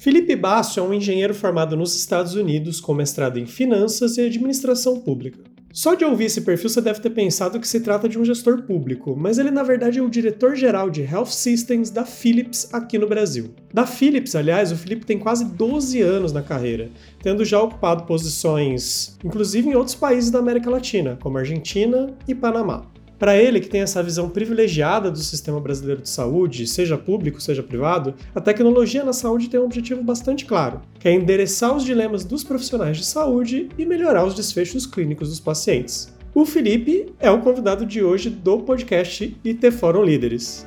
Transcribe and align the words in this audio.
Felipe 0.00 0.34
Basso 0.34 0.80
é 0.80 0.82
um 0.82 0.94
engenheiro 0.94 1.34
formado 1.34 1.76
nos 1.76 1.94
Estados 1.94 2.34
Unidos 2.34 2.80
com 2.80 2.94
mestrado 2.94 3.38
em 3.38 3.44
Finanças 3.44 4.16
e 4.16 4.22
Administração 4.22 4.98
Pública. 4.98 5.40
Só 5.74 5.94
de 5.94 6.06
ouvir 6.06 6.24
esse 6.24 6.40
perfil 6.40 6.70
você 6.70 6.80
deve 6.80 7.00
ter 7.00 7.10
pensado 7.10 7.60
que 7.60 7.68
se 7.68 7.80
trata 7.80 8.08
de 8.08 8.18
um 8.18 8.24
gestor 8.24 8.62
público, 8.62 9.14
mas 9.14 9.38
ele 9.38 9.50
na 9.50 9.62
verdade 9.62 9.98
é 9.98 10.02
o 10.02 10.08
diretor-geral 10.08 10.88
de 10.88 11.02
Health 11.02 11.26
Systems 11.26 11.90
da 11.90 12.06
Philips 12.06 12.72
aqui 12.72 12.96
no 12.96 13.06
Brasil. 13.06 13.50
Da 13.74 13.84
Philips, 13.84 14.34
aliás, 14.34 14.72
o 14.72 14.76
Felipe 14.76 15.04
tem 15.04 15.18
quase 15.18 15.44
12 15.44 16.00
anos 16.00 16.32
na 16.32 16.42
carreira, 16.42 16.88
tendo 17.22 17.44
já 17.44 17.60
ocupado 17.60 18.04
posições 18.04 19.18
inclusive 19.22 19.68
em 19.68 19.74
outros 19.74 19.96
países 19.96 20.30
da 20.30 20.38
América 20.38 20.70
Latina, 20.70 21.18
como 21.20 21.36
Argentina 21.36 22.16
e 22.26 22.34
Panamá. 22.34 22.86
Para 23.20 23.36
ele, 23.36 23.60
que 23.60 23.68
tem 23.68 23.82
essa 23.82 24.02
visão 24.02 24.30
privilegiada 24.30 25.10
do 25.10 25.18
sistema 25.18 25.60
brasileiro 25.60 26.00
de 26.00 26.08
saúde, 26.08 26.66
seja 26.66 26.96
público, 26.96 27.38
seja 27.38 27.62
privado, 27.62 28.14
a 28.34 28.40
tecnologia 28.40 29.04
na 29.04 29.12
saúde 29.12 29.50
tem 29.50 29.60
um 29.60 29.66
objetivo 29.66 30.02
bastante 30.02 30.46
claro, 30.46 30.80
que 30.98 31.06
é 31.06 31.12
endereçar 31.12 31.76
os 31.76 31.84
dilemas 31.84 32.24
dos 32.24 32.42
profissionais 32.42 32.96
de 32.96 33.04
saúde 33.04 33.68
e 33.76 33.84
melhorar 33.84 34.24
os 34.24 34.34
desfechos 34.34 34.86
clínicos 34.86 35.28
dos 35.28 35.38
pacientes. 35.38 36.10
O 36.34 36.46
Felipe 36.46 37.12
é 37.18 37.30
o 37.30 37.42
convidado 37.42 37.84
de 37.84 38.02
hoje 38.02 38.30
do 38.30 38.60
podcast 38.60 39.36
IT 39.44 39.70
Fórum 39.72 40.02
Líderes. 40.02 40.66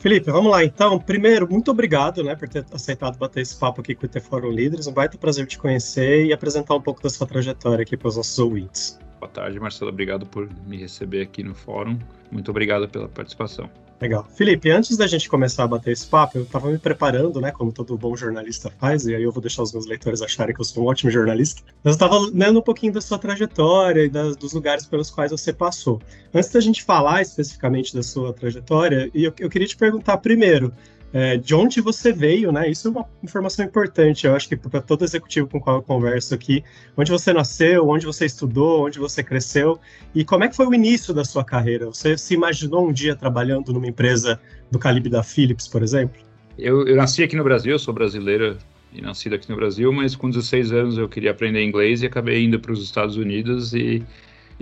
Felipe, 0.00 0.30
vamos 0.30 0.50
lá 0.50 0.64
então. 0.64 0.98
Primeiro, 0.98 1.46
muito 1.46 1.70
obrigado 1.70 2.24
né, 2.24 2.34
por 2.34 2.48
ter 2.48 2.64
aceitado 2.72 3.18
bater 3.18 3.42
esse 3.42 3.54
papo 3.54 3.82
aqui 3.82 3.94
com 3.94 4.06
o 4.06 4.06
IT 4.06 4.18
Fórum 4.20 4.50
Líderes. 4.50 4.86
Um 4.86 4.94
baita 4.94 5.18
prazer 5.18 5.46
te 5.46 5.58
conhecer 5.58 6.24
e 6.24 6.32
apresentar 6.32 6.74
um 6.74 6.80
pouco 6.80 7.02
da 7.02 7.10
sua 7.10 7.26
trajetória 7.26 7.82
aqui 7.82 7.98
para 7.98 8.08
os 8.08 8.16
nossos 8.16 8.38
ouvintes. 8.38 8.98
Boa 9.20 9.30
tarde, 9.30 9.60
Marcelo. 9.60 9.90
Obrigado 9.90 10.24
por 10.24 10.48
me 10.66 10.78
receber 10.78 11.20
aqui 11.20 11.42
no 11.42 11.54
fórum. 11.54 11.98
Muito 12.32 12.50
obrigado 12.50 12.88
pela 12.88 13.08
participação. 13.08 13.68
Legal. 14.00 14.26
Felipe, 14.34 14.70
antes 14.70 14.96
da 14.96 15.06
gente 15.06 15.28
começar 15.28 15.64
a 15.64 15.68
bater 15.68 15.92
esse 15.92 16.06
papo, 16.06 16.38
eu 16.38 16.44
estava 16.44 16.70
me 16.70 16.78
preparando, 16.78 17.38
né, 17.38 17.50
como 17.50 17.70
todo 17.70 17.98
bom 17.98 18.16
jornalista 18.16 18.72
faz, 18.80 19.06
e 19.06 19.14
aí 19.14 19.22
eu 19.22 19.30
vou 19.30 19.42
deixar 19.42 19.62
os 19.62 19.74
meus 19.74 19.84
leitores 19.84 20.22
acharem 20.22 20.54
que 20.54 20.60
eu 20.60 20.64
sou 20.64 20.84
um 20.84 20.86
ótimo 20.86 21.10
jornalista. 21.10 21.60
Mas 21.84 21.92
eu 21.92 21.96
estava 21.96 22.18
lendo 22.32 22.60
um 22.60 22.62
pouquinho 22.62 22.94
da 22.94 23.00
sua 23.02 23.18
trajetória 23.18 24.06
e 24.06 24.08
das, 24.08 24.36
dos 24.36 24.54
lugares 24.54 24.86
pelos 24.86 25.10
quais 25.10 25.30
você 25.30 25.52
passou. 25.52 26.00
Antes 26.32 26.50
da 26.50 26.60
gente 26.60 26.82
falar 26.82 27.20
especificamente 27.20 27.94
da 27.94 28.02
sua 28.02 28.32
trajetória, 28.32 29.10
eu, 29.14 29.34
eu 29.38 29.50
queria 29.50 29.68
te 29.68 29.76
perguntar 29.76 30.16
primeiro, 30.16 30.72
é, 31.12 31.36
de 31.36 31.54
onde 31.54 31.80
você 31.80 32.12
veio, 32.12 32.52
né? 32.52 32.70
Isso 32.70 32.88
é 32.88 32.90
uma 32.90 33.06
informação 33.22 33.64
importante, 33.64 34.26
eu 34.26 34.34
acho 34.34 34.48
que 34.48 34.56
para 34.56 34.80
todo 34.80 35.04
executivo 35.04 35.48
com 35.48 35.60
qual 35.60 35.76
eu 35.76 35.82
converso 35.82 36.34
aqui, 36.34 36.62
onde 36.96 37.10
você 37.10 37.32
nasceu, 37.32 37.88
onde 37.88 38.06
você 38.06 38.26
estudou, 38.26 38.86
onde 38.86 38.98
você 38.98 39.22
cresceu 39.22 39.78
e 40.14 40.24
como 40.24 40.44
é 40.44 40.48
que 40.48 40.56
foi 40.56 40.66
o 40.66 40.74
início 40.74 41.12
da 41.12 41.24
sua 41.24 41.44
carreira? 41.44 41.86
Você 41.86 42.16
se 42.16 42.34
imaginou 42.34 42.88
um 42.88 42.92
dia 42.92 43.16
trabalhando 43.16 43.72
numa 43.72 43.88
empresa 43.88 44.40
do 44.70 44.78
calibre 44.78 45.10
da 45.10 45.22
Philips, 45.22 45.66
por 45.66 45.82
exemplo? 45.82 46.20
Eu, 46.56 46.86
eu 46.86 46.96
nasci 46.96 47.22
aqui 47.22 47.36
no 47.36 47.42
Brasil, 47.42 47.78
sou 47.78 47.92
brasileira 47.92 48.56
e 48.92 49.00
nascido 49.00 49.34
aqui 49.34 49.48
no 49.50 49.56
Brasil, 49.56 49.92
mas 49.92 50.14
com 50.14 50.30
16 50.30 50.72
anos 50.72 50.98
eu 50.98 51.08
queria 51.08 51.32
aprender 51.32 51.64
inglês 51.64 52.02
e 52.02 52.06
acabei 52.06 52.44
indo 52.44 52.60
para 52.60 52.72
os 52.72 52.82
Estados 52.82 53.16
Unidos 53.16 53.72
e, 53.72 54.04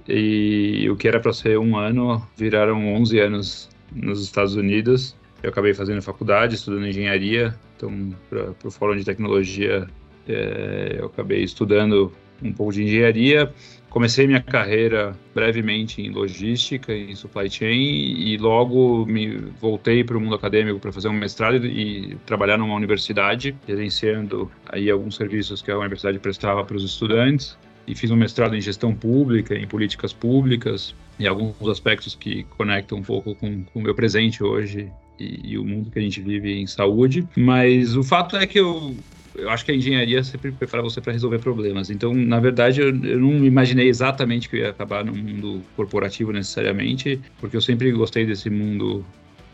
e 0.06 0.88
o 0.90 0.96
que 0.96 1.08
era 1.08 1.20
para 1.20 1.32
ser 1.32 1.58
um 1.58 1.76
ano 1.76 2.26
viraram 2.36 2.94
11 2.94 3.18
anos 3.18 3.68
nos 3.92 4.22
Estados 4.22 4.54
Unidos 4.54 5.14
eu 5.42 5.50
acabei 5.50 5.74
fazendo 5.74 6.02
faculdade, 6.02 6.54
estudando 6.54 6.86
engenharia, 6.86 7.54
então 7.76 8.10
para 8.28 8.54
o 8.64 8.70
Fórum 8.70 8.96
de 8.96 9.04
Tecnologia 9.04 9.86
é, 10.28 10.96
eu 10.98 11.06
acabei 11.06 11.42
estudando 11.42 12.12
um 12.42 12.52
pouco 12.52 12.72
de 12.72 12.82
engenharia. 12.84 13.52
Comecei 13.88 14.26
minha 14.26 14.42
carreira 14.42 15.16
brevemente 15.34 16.02
em 16.02 16.10
logística, 16.10 16.92
em 16.92 17.14
supply 17.14 17.50
chain, 17.50 18.20
e 18.20 18.36
logo 18.36 19.06
me 19.06 19.36
voltei 19.60 20.04
para 20.04 20.16
o 20.16 20.20
mundo 20.20 20.34
acadêmico 20.34 20.78
para 20.78 20.92
fazer 20.92 21.08
um 21.08 21.14
mestrado 21.14 21.64
e 21.64 22.16
trabalhar 22.26 22.58
numa 22.58 22.74
universidade, 22.74 23.56
gerenciando 23.66 24.50
aí 24.68 24.90
alguns 24.90 25.16
serviços 25.16 25.62
que 25.62 25.70
a 25.70 25.78
universidade 25.78 26.18
prestava 26.18 26.64
para 26.64 26.76
os 26.76 26.84
estudantes. 26.84 27.56
E 27.86 27.94
fiz 27.94 28.10
um 28.10 28.16
mestrado 28.16 28.54
em 28.54 28.60
gestão 28.60 28.94
pública, 28.94 29.54
em 29.54 29.66
políticas 29.66 30.12
públicas, 30.12 30.94
e 31.18 31.26
alguns 31.26 31.66
aspectos 31.66 32.14
que 32.14 32.44
conectam 32.44 32.98
um 32.98 33.02
pouco 33.02 33.34
com 33.34 33.64
o 33.74 33.80
meu 33.80 33.94
presente 33.94 34.44
hoje 34.44 34.92
e, 35.18 35.52
e, 35.52 35.58
o 35.58 35.64
mundo 35.64 35.90
que 35.90 35.98
a 35.98 36.02
gente 36.02 36.20
vive 36.20 36.52
em 36.52 36.66
saúde. 36.66 37.26
Mas 37.36 37.96
o 37.96 38.02
fato 38.02 38.36
é 38.36 38.46
que 38.46 38.58
eu, 38.58 38.94
eu 39.34 39.50
acho 39.50 39.64
que 39.64 39.72
a 39.72 39.74
engenharia 39.74 40.22
sempre 40.22 40.52
prepara 40.52 40.82
você 40.82 41.00
para 41.00 41.12
resolver 41.12 41.38
problemas. 41.38 41.90
Então, 41.90 42.12
na 42.12 42.40
verdade, 42.40 42.80
eu, 42.80 42.88
eu, 42.88 43.20
não 43.20 43.44
imaginei 43.44 43.88
exatamente 43.88 44.48
que 44.48 44.56
eu 44.56 44.60
ia 44.60 44.70
acabar 44.70 45.04
no 45.04 45.14
mundo 45.14 45.62
corporativo 45.76 46.32
necessariamente, 46.32 47.20
porque 47.40 47.56
eu 47.56 47.60
sempre 47.60 47.90
gostei 47.92 48.26
desse 48.26 48.50
mundo 48.50 49.04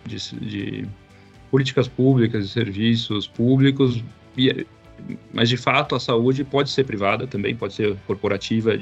de, 0.07 0.17
de 0.41 0.87
políticas 1.51 1.87
públicas, 1.87 2.47
de 2.47 2.53
serviços 2.53 3.29
públicos. 3.29 4.03
E, 4.37 4.67
mas 5.33 5.49
de 5.49 5.57
fato 5.57 5.95
a 5.95 6.01
saúde 6.01 6.45
pode 6.45 6.71
ser 6.71 6.85
privada 6.85 7.27
também, 7.27 7.55
pode 7.55 7.75
ser 7.75 7.97
corporativa, 8.07 8.77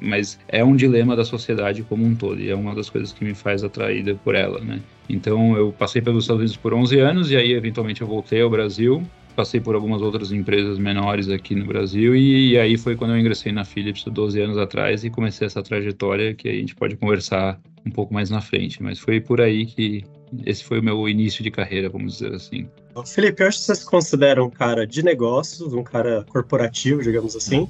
mas 0.00 0.38
é 0.48 0.64
um 0.64 0.76
dilema 0.76 1.16
da 1.16 1.24
sociedade 1.24 1.82
como 1.82 2.04
um 2.04 2.14
todo 2.14 2.40
e 2.40 2.50
é 2.50 2.54
uma 2.54 2.74
das 2.74 2.90
coisas 2.90 3.12
que 3.12 3.24
me 3.24 3.34
faz 3.34 3.64
atraída 3.64 4.14
por 4.14 4.34
ela, 4.34 4.60
né? 4.60 4.80
Então 5.08 5.56
eu 5.56 5.72
passei 5.72 6.00
pelos 6.00 6.24
Estados 6.24 6.40
Unidos 6.40 6.56
por 6.56 6.72
11 6.72 6.98
anos 6.98 7.30
e 7.30 7.36
aí 7.36 7.52
eventualmente 7.52 8.02
eu 8.02 8.06
voltei 8.06 8.40
ao 8.40 8.50
Brasil, 8.50 9.02
passei 9.34 9.60
por 9.60 9.74
algumas 9.74 10.00
outras 10.00 10.30
empresas 10.32 10.78
menores 10.78 11.28
aqui 11.28 11.54
no 11.54 11.66
Brasil 11.66 12.14
e, 12.14 12.52
e 12.52 12.58
aí 12.58 12.76
foi 12.76 12.94
quando 12.94 13.12
eu 13.12 13.18
ingressei 13.18 13.52
na 13.52 13.64
Philips 13.64 14.04
12 14.04 14.40
anos 14.40 14.58
atrás 14.58 15.04
e 15.04 15.10
comecei 15.10 15.46
essa 15.46 15.62
trajetória 15.62 16.34
que 16.34 16.48
a 16.48 16.52
gente 16.52 16.74
pode 16.74 16.96
conversar 16.96 17.60
um 17.84 17.90
pouco 17.90 18.14
mais 18.14 18.30
na 18.30 18.40
frente, 18.40 18.82
mas 18.82 18.98
foi 18.98 19.20
por 19.20 19.40
aí 19.40 19.66
que 19.66 20.04
esse 20.46 20.64
foi 20.64 20.80
o 20.80 20.82
meu 20.82 21.08
início 21.08 21.42
de 21.44 21.50
carreira, 21.50 21.88
vamos 21.88 22.14
dizer 22.14 22.34
assim. 22.34 22.66
Felipe, 23.02 23.42
eu 23.42 23.48
acho 23.48 23.58
que 23.58 23.64
você 23.64 23.74
se 23.74 23.84
considera 23.86 24.44
um 24.44 24.50
cara 24.50 24.86
de 24.86 25.02
negócios, 25.02 25.72
um 25.72 25.82
cara 25.82 26.24
corporativo, 26.28 27.02
digamos 27.02 27.34
assim, 27.34 27.68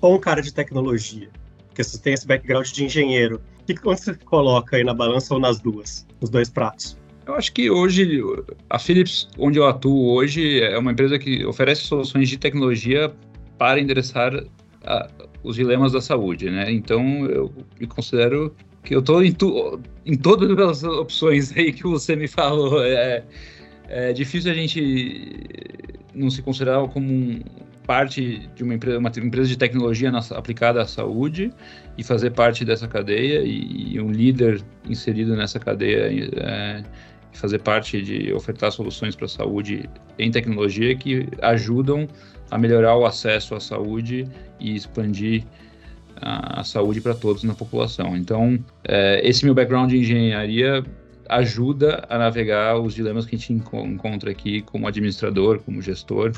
ou 0.00 0.16
um 0.16 0.20
cara 0.20 0.42
de 0.42 0.52
tecnologia? 0.52 1.28
Porque 1.68 1.82
você 1.82 1.98
tem 1.98 2.12
esse 2.12 2.26
background 2.26 2.68
de 2.70 2.84
engenheiro. 2.84 3.40
O 3.62 3.64
que 3.64 3.82
você 3.82 4.14
coloca 4.14 4.76
aí 4.76 4.84
na 4.84 4.94
balança 4.94 5.34
ou 5.34 5.40
nas 5.40 5.58
duas, 5.58 6.06
nos 6.20 6.30
dois 6.30 6.50
pratos? 6.50 6.96
Eu 7.26 7.34
acho 7.34 7.52
que 7.52 7.70
hoje 7.70 8.22
a 8.70 8.78
Philips, 8.78 9.28
onde 9.36 9.58
eu 9.58 9.66
atuo 9.66 10.14
hoje, 10.14 10.60
é 10.62 10.78
uma 10.78 10.92
empresa 10.92 11.18
que 11.18 11.44
oferece 11.44 11.82
soluções 11.82 12.28
de 12.28 12.38
tecnologia 12.38 13.12
para 13.58 13.80
endereçar 13.80 14.32
a, 14.84 15.08
os 15.42 15.56
dilemas 15.56 15.92
da 15.92 16.00
saúde, 16.00 16.50
né? 16.50 16.70
Então 16.70 17.26
eu 17.26 17.52
me 17.80 17.86
considero 17.86 18.54
que 18.84 18.94
eu 18.94 19.00
estou 19.00 19.24
em, 19.24 19.36
em 20.06 20.16
todas 20.16 20.58
as 20.58 20.84
opções 20.84 21.54
aí 21.56 21.72
que 21.72 21.82
você 21.82 22.14
me 22.14 22.28
falou. 22.28 22.82
É, 22.84 23.24
é 23.88 24.12
difícil 24.12 24.50
a 24.50 24.54
gente 24.54 25.44
não 26.14 26.30
se 26.30 26.42
considerar 26.42 26.86
como 26.88 27.06
um, 27.12 27.40
parte 27.86 28.48
de 28.54 28.64
uma 28.64 28.74
empresa, 28.74 28.98
uma 28.98 29.08
empresa 29.08 29.48
de 29.48 29.56
tecnologia 29.56 30.10
na, 30.10 30.18
aplicada 30.30 30.82
à 30.82 30.86
saúde 30.86 31.52
e 31.96 32.02
fazer 32.02 32.32
parte 32.32 32.64
dessa 32.64 32.88
cadeia 32.88 33.42
e, 33.42 33.94
e 33.94 34.00
um 34.00 34.10
líder 34.10 34.62
inserido 34.88 35.36
nessa 35.36 35.60
cadeia 35.60 36.10
é, 36.36 36.82
fazer 37.32 37.60
parte 37.60 38.02
de 38.02 38.32
ofertar 38.32 38.72
soluções 38.72 39.14
para 39.14 39.26
a 39.26 39.28
saúde 39.28 39.88
em 40.18 40.30
tecnologia 40.30 40.96
que 40.96 41.28
ajudam 41.42 42.08
a 42.50 42.58
melhorar 42.58 42.96
o 42.96 43.04
acesso 43.04 43.54
à 43.54 43.60
saúde 43.60 44.26
e 44.58 44.74
expandir 44.74 45.44
a, 46.20 46.60
a 46.60 46.64
saúde 46.64 47.00
para 47.00 47.14
todos 47.14 47.44
na 47.44 47.54
população. 47.54 48.16
Então, 48.16 48.58
é, 48.84 49.20
esse 49.26 49.44
meu 49.44 49.54
background 49.54 49.90
de 49.90 49.98
engenharia 49.98 50.82
ajuda 51.28 52.04
a 52.08 52.18
navegar 52.18 52.78
os 52.78 52.94
dilemas 52.94 53.26
que 53.26 53.36
a 53.36 53.38
gente 53.38 53.52
encontra 53.52 54.30
aqui 54.30 54.62
como 54.62 54.86
administrador, 54.86 55.60
como 55.60 55.82
gestor, 55.82 56.32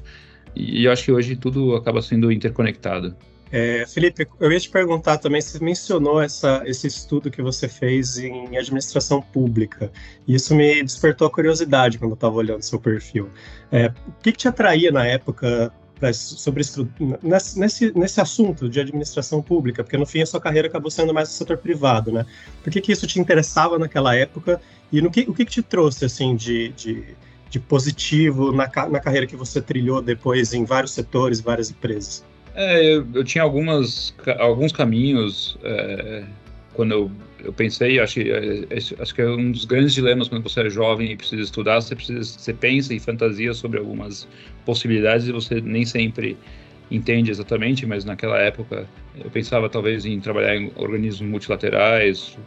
e 0.54 0.84
eu 0.84 0.93
acho 0.93 1.04
que 1.04 1.12
hoje 1.12 1.37
tudo 1.37 1.76
acaba 1.76 2.03
sendo 2.03 2.32
interconectado. 2.32 3.15
É, 3.51 3.86
Felipe, 3.86 4.27
eu 4.41 4.53
ia 4.53 4.60
te 4.60 4.68
perguntar 4.68 5.18
também, 5.18 5.41
você 5.41 5.62
mencionou 5.62 6.21
essa, 6.21 6.62
esse 6.66 6.86
estudo 6.86 7.30
que 7.30 7.41
você 7.41 7.66
fez 7.66 8.18
em 8.18 8.57
administração 8.59 9.22
pública, 9.22 9.91
e 10.27 10.34
isso 10.34 10.54
me 10.54 10.83
despertou 10.83 11.27
a 11.27 11.30
curiosidade 11.30 11.98
quando 11.98 12.10
eu 12.10 12.15
estava 12.15 12.36
olhando 12.36 12.62
seu 12.62 12.78
perfil. 12.78 13.30
É, 13.72 13.86
o 13.86 14.22
que, 14.22 14.33
que 14.33 14.39
te 14.39 14.48
atraía 14.48 14.92
na 14.92 15.07
época 15.07 15.72
pra, 15.98 16.12
sobre 16.12 16.62
nesse, 17.54 17.92
nesse 17.98 18.21
assunto 18.21 18.68
de 18.68 18.80
administração 18.80 19.41
pública? 19.41 19.83
Porque 19.83 19.97
no 19.97 20.04
fim 20.04 20.21
a 20.21 20.27
sua 20.27 20.41
carreira 20.41 20.68
acabou 20.68 20.91
sendo 20.91 21.15
mais 21.15 21.30
no 21.30 21.34
setor 21.34 21.57
privado, 21.57 22.12
né? 22.12 22.27
Por 22.62 22.71
que, 22.71 22.83
que 22.83 22.92
isso 22.92 23.07
te 23.07 23.18
interessava 23.18 23.78
naquela 23.78 24.15
época 24.15 24.60
e 24.92 25.00
no 25.00 25.10
que, 25.10 25.20
o 25.28 25.34
que, 25.34 25.44
que 25.44 25.50
te 25.50 25.62
trouxe 25.62 26.04
assim 26.04 26.34
de, 26.34 26.70
de, 26.70 27.04
de 27.50 27.58
positivo 27.58 28.52
na, 28.52 28.70
na 28.88 29.00
carreira 29.00 29.26
que 29.26 29.36
você 29.36 29.60
trilhou 29.60 30.00
depois 30.00 30.52
em 30.52 30.64
vários 30.64 30.92
setores, 30.92 31.40
várias 31.40 31.70
empresas? 31.70 32.24
É, 32.54 32.82
eu, 32.94 33.06
eu, 33.14 33.22
tinha 33.22 33.44
algumas, 33.44 34.14
alguns 34.38 34.72
caminhos 34.72 35.56
é, 35.62 36.24
quando 36.74 36.92
eu, 36.92 37.10
eu 37.44 37.52
pensei, 37.52 38.00
acho, 38.00 38.20
é, 38.20 38.66
acho 39.00 39.14
que 39.14 39.20
é 39.20 39.28
um 39.28 39.50
dos 39.52 39.64
grandes 39.64 39.94
dilemas 39.94 40.28
quando 40.28 40.42
você 40.42 40.60
é 40.60 40.70
jovem 40.70 41.12
e 41.12 41.16
precisa 41.16 41.42
estudar, 41.42 41.80
você, 41.80 41.94
precisa, 41.94 42.22
você 42.22 42.52
pensa 42.52 42.94
e 42.94 42.98
fantasia 42.98 43.52
sobre 43.52 43.78
algumas 43.78 44.26
possibilidades 44.64 45.28
e 45.28 45.32
você 45.32 45.60
nem 45.60 45.84
sempre 45.84 46.36
entende 46.90 47.30
exatamente, 47.30 47.84
mas 47.86 48.04
naquela 48.04 48.38
época 48.38 48.88
eu 49.22 49.30
pensava 49.30 49.68
talvez 49.68 50.06
em 50.06 50.18
trabalhar 50.20 50.56
em 50.56 50.72
organismos 50.76 51.28
multilaterais, 51.28 52.38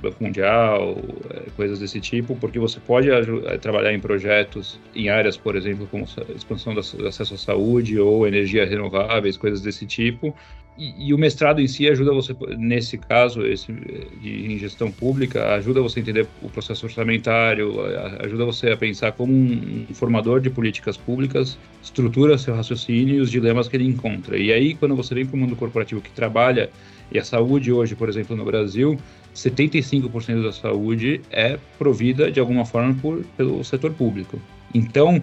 Banco 0.00 0.22
Mundial, 0.22 0.96
é, 1.30 1.50
coisas 1.56 1.78
desse 1.78 2.00
tipo, 2.00 2.36
porque 2.36 2.58
você 2.58 2.80
pode 2.80 3.10
é, 3.10 3.58
trabalhar 3.58 3.92
em 3.92 4.00
projetos 4.00 4.78
em 4.94 5.08
áreas, 5.08 5.36
por 5.36 5.56
exemplo, 5.56 5.86
como 5.90 6.06
expansão 6.34 6.74
do 6.74 6.80
acesso 6.80 7.34
à 7.34 7.38
saúde 7.38 7.98
ou 7.98 8.26
energias 8.26 8.68
renováveis, 8.68 9.36
coisas 9.36 9.60
desse 9.60 9.86
tipo, 9.86 10.34
e, 10.80 11.08
e, 11.08 11.14
o 11.14 11.18
mestrado 11.18 11.60
em 11.60 11.68
si 11.68 11.86
ajuda 11.88 12.10
você, 12.10 12.34
nesse 12.56 12.96
caso, 12.96 13.42
esse 13.46 13.70
de, 13.70 14.46
em 14.46 14.56
gestão 14.56 14.90
pública, 14.90 15.54
ajuda 15.54 15.82
você 15.82 15.98
a 15.98 16.02
entender 16.02 16.26
o 16.40 16.48
processo 16.48 16.86
orçamentário, 16.86 17.74
ajuda 18.20 18.46
você 18.46 18.70
a 18.70 18.76
pensar 18.78 19.12
como 19.12 19.30
um, 19.30 19.86
formador 19.92 20.40
de 20.40 20.48
políticas 20.48 20.96
públicas 20.96 21.58
estrutura 21.82 22.38
seu 22.38 22.54
raciocínio 22.54 23.16
e 23.16 23.20
os 23.20 23.30
dilemas 23.30 23.68
que 23.68 23.76
ele 23.76 23.84
encontra. 23.84 24.38
E 24.38 24.52
aí, 24.52 24.74
quando 24.74 24.96
você 24.96 25.14
vem 25.14 25.26
para 25.26 25.36
o 25.36 25.38
mundo 25.38 25.54
corporativo 25.54 26.00
que 26.00 26.10
trabalha, 26.10 26.70
e 27.12 27.18
a 27.18 27.24
saúde 27.24 27.70
hoje, 27.72 27.94
por 27.94 28.08
exemplo, 28.08 28.34
no 28.34 28.44
Brasil, 28.44 28.98
75% 29.34 30.42
da 30.42 30.52
saúde 30.52 31.20
é 31.30 31.58
provida 31.78 32.30
de 32.30 32.40
alguma 32.40 32.64
forma 32.64 32.94
por, 32.94 33.24
pelo 33.36 33.62
setor 33.64 33.92
público. 33.92 34.40
Então, 34.74 35.22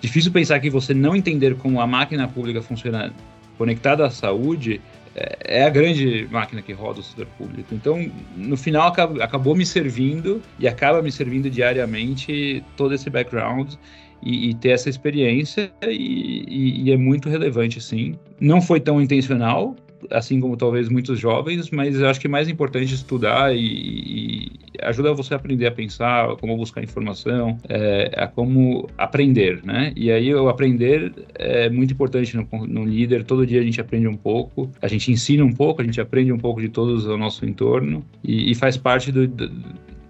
difícil 0.00 0.32
pensar 0.32 0.60
que 0.60 0.70
você 0.70 0.94
não 0.94 1.14
entender 1.14 1.54
como 1.56 1.80
a 1.80 1.86
máquina 1.86 2.26
pública 2.28 2.62
funciona 2.62 3.12
conectada 3.58 4.06
à 4.06 4.10
saúde, 4.10 4.80
é, 5.14 5.60
é 5.60 5.64
a 5.64 5.70
grande 5.70 6.26
máquina 6.30 6.62
que 6.62 6.72
roda 6.72 7.00
o 7.00 7.02
setor 7.02 7.26
público. 7.38 7.74
Então, 7.74 8.10
no 8.36 8.56
final, 8.56 8.94
acabou 9.20 9.54
me 9.54 9.66
servindo 9.66 10.40
e 10.58 10.66
acaba 10.66 11.02
me 11.02 11.12
servindo 11.12 11.50
diariamente 11.50 12.64
todo 12.76 12.94
esse 12.94 13.10
background 13.10 13.74
e, 14.22 14.50
e 14.50 14.54
ter 14.54 14.70
essa 14.70 14.88
experiência 14.88 15.72
e, 15.82 16.44
e, 16.48 16.84
e, 16.84 16.92
é 16.92 16.96
muito 16.96 17.28
relevante, 17.28 17.80
sim. 17.80 18.18
Não 18.40 18.60
foi 18.60 18.80
tão 18.80 19.00
intencional, 19.00 19.74
assim 20.10 20.40
como 20.40 20.56
talvez 20.56 20.88
muitos 20.88 21.18
jovens, 21.18 21.70
mas 21.70 22.00
acho 22.02 22.20
que 22.20 22.26
é 22.26 22.30
mais 22.30 22.48
importante 22.48 22.94
estudar 22.94 23.54
e, 23.54 23.60
e 23.60 24.52
ajuda 24.82 25.12
você 25.12 25.34
a 25.34 25.36
aprender 25.36 25.66
a 25.66 25.72
pensar, 25.72 26.36
como 26.36 26.56
buscar 26.56 26.82
informação, 26.82 27.58
é, 27.68 28.10
a 28.16 28.26
como 28.26 28.88
aprender, 28.96 29.60
né? 29.64 29.92
E 29.96 30.10
aí 30.10 30.34
o 30.34 30.48
aprender 30.48 31.12
é 31.34 31.68
muito 31.68 31.92
importante 31.92 32.36
no, 32.36 32.46
no, 32.66 32.84
líder, 32.84 33.24
todo 33.24 33.46
dia 33.46 33.60
a 33.60 33.64
gente 33.64 33.80
aprende 33.80 34.08
um 34.08 34.16
pouco, 34.16 34.70
a 34.80 34.88
gente 34.88 35.10
ensina 35.10 35.44
um 35.44 35.52
pouco, 35.52 35.82
a 35.82 35.84
gente 35.84 36.00
aprende 36.00 36.32
um 36.32 36.38
pouco 36.38 36.60
de 36.60 36.68
todos 36.68 37.08
ao 37.08 37.18
nosso 37.18 37.44
entorno 37.44 38.04
e, 38.24 38.50
e 38.50 38.54
faz 38.54 38.76
parte 38.76 39.12
do, 39.12 39.26
do 39.26 39.50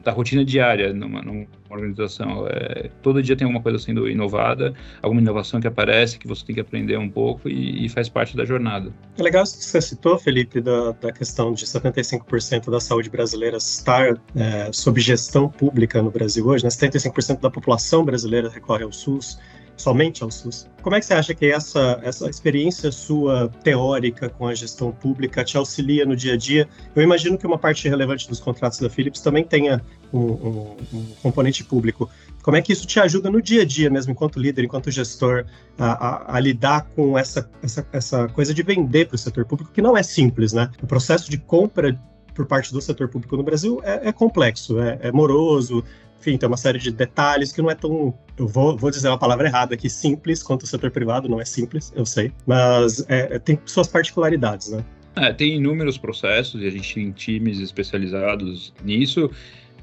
da 0.03 0.13
rotina 0.13 0.45
diária 0.45 0.93
numa, 0.93 1.21
numa 1.21 1.47
organização. 1.77 2.47
É, 2.49 2.91
todo 3.03 3.23
dia 3.23 3.37
tem 3.37 3.45
alguma 3.45 3.63
coisa 3.63 3.79
sendo 3.79 4.09
inovada, 4.09 4.75
alguma 5.03 5.21
inovação 5.21 5.61
que 5.61 5.67
aparece 5.67 6.19
que 6.19 6.27
você 6.27 6.45
tem 6.45 6.55
que 6.55 6.61
aprender 6.61 6.99
um 6.99 7.09
pouco 7.09 7.49
e, 7.49 7.85
e 7.85 7.89
faz 7.89 8.09
parte 8.09 8.37
da 8.37 8.45
jornada. 8.45 8.93
É 9.17 9.23
legal 9.23 9.43
isso 9.43 9.59
que 9.59 9.65
você 9.65 9.81
citou, 9.81 10.19
Felipe, 10.19 10.61
da, 10.61 10.93
da 10.93 11.13
questão 11.13 11.53
de 11.53 11.65
75% 11.65 12.71
da 12.71 12.81
saúde 12.81 13.11
brasileira 13.11 13.57
estar 13.57 14.21
é, 14.35 14.71
sob 14.73 15.01
gestão 15.01 15.49
pública 15.49 16.03
no 16.03 16.11
Brasil 16.11 16.47
hoje, 16.47 16.65
né? 16.65 16.71
75% 16.71 17.41
da 17.41 17.51
população 17.51 18.05
brasileira 18.05 18.49
recorre 18.49 18.85
ao 18.85 18.93
SUS 18.93 19.39
somente 19.81 20.23
ao 20.23 20.31
SUS. 20.31 20.69
Como 20.83 20.95
é 20.95 21.01
que 21.01 21.07
você 21.07 21.15
acha 21.15 21.35
que 21.35 21.47
essa, 21.47 22.01
essa 22.03 22.29
experiência 22.29 22.91
sua 22.93 23.49
teórica 23.63 24.29
com 24.29 24.47
a 24.47 24.55
gestão 24.55 24.93
pública 24.93 25.45
te 25.45 25.57
auxilia 25.57 26.05
no 26.05 26.15
dia 26.15 26.35
a 26.35 26.37
dia? 26.37 26.69
Eu 26.95 27.03
imagino 27.03 27.37
que 27.37 27.47
uma 27.47 27.59
parte 27.59 27.89
relevante 27.89 28.29
dos 28.29 28.41
contratos 28.41 28.79
da 28.79 28.89
Philips 28.89 29.21
também 29.21 29.45
tenha 29.45 29.83
um, 30.13 30.19
um, 30.19 30.77
um 30.93 31.07
componente 31.23 31.65
público. 31.65 32.09
Como 32.43 32.57
é 32.57 32.63
que 32.63 32.73
isso 32.73 32.87
te 32.87 32.99
ajuda 32.99 33.31
no 33.31 33.43
dia 33.43 33.63
a 33.63 33.65
dia, 33.65 33.91
mesmo 33.91 34.13
enquanto 34.13 34.39
líder, 34.39 34.65
enquanto 34.65 34.91
gestor, 34.91 35.45
a, 35.79 35.93
a, 35.93 36.37
a 36.37 36.41
lidar 36.41 36.87
com 36.95 37.19
essa, 37.19 37.51
essa, 37.63 37.87
essa 37.93 38.29
coisa 38.29 38.55
de 38.55 38.63
vender 38.63 39.07
para 39.07 39.17
o 39.17 39.19
setor 39.19 39.45
público, 39.45 39.73
que 39.73 39.83
não 39.83 39.97
é 39.97 40.03
simples, 40.03 40.53
né? 40.53 40.71
O 40.83 40.87
processo 40.87 41.31
de 41.31 41.37
compra 41.37 41.99
por 42.35 42.47
parte 42.47 42.73
do 42.73 42.81
setor 42.81 43.09
público 43.09 43.37
no 43.37 43.43
Brasil 43.43 43.81
é, 43.85 44.09
é 44.09 44.13
complexo, 44.13 44.81
é, 44.81 44.99
é, 45.03 45.13
moroso, 45.13 45.85
enfim, 46.21 46.37
tem 46.37 46.47
uma 46.47 46.57
série 46.57 46.79
de 46.79 46.91
detalhes 46.91 47.51
que 47.51 47.63
não 47.63 47.71
é 47.71 47.75
tão, 47.75 48.15
eu 48.37 48.47
vou, 48.47 48.77
vou 48.77 48.91
dizer 48.91 49.09
uma 49.09 49.19
palavra 49.19 49.49
errada 49.49 49.75
aqui, 49.75 49.89
simples 49.89 50.43
quanto 50.43 50.65
o 50.65 50.67
setor 50.67 50.91
privado, 50.91 51.29
não 51.29 51.41
é 51.41 51.45
simples, 51.45 51.93
eu 51.97 52.05
sei, 52.05 52.31
mas 52.47 53.01
é, 53.09 53.37
é, 53.37 53.39
tem 53.39 53.59
suas 53.65 53.89
particularidades, 53.89 54.71
né? 54.71 54.85
É, 55.17 55.33
tem 55.33 55.57
inúmeros 55.57 55.97
processos 55.97 56.63
e 56.63 56.67
a 56.67 56.71
gente 56.71 56.95
tem 56.95 57.11
times 57.11 57.59
especializados 57.59 58.73
nisso, 58.85 59.31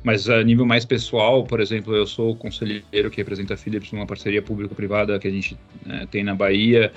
mas 0.03 0.29
a 0.29 0.43
nível 0.43 0.65
mais 0.65 0.85
pessoal, 0.85 1.43
por 1.43 1.59
exemplo, 1.59 1.95
eu 1.95 2.05
sou 2.05 2.35
conselheiro 2.35 3.09
que 3.09 3.17
representa 3.17 3.55
a 3.55 3.57
Philips 3.57 3.91
numa 3.91 4.05
parceria 4.05 4.41
público-privada 4.41 5.17
que 5.17 5.27
a 5.27 5.31
gente 5.31 5.57
né, 5.85 6.07
tem 6.09 6.23
na 6.23 6.35
Bahia, 6.35 6.93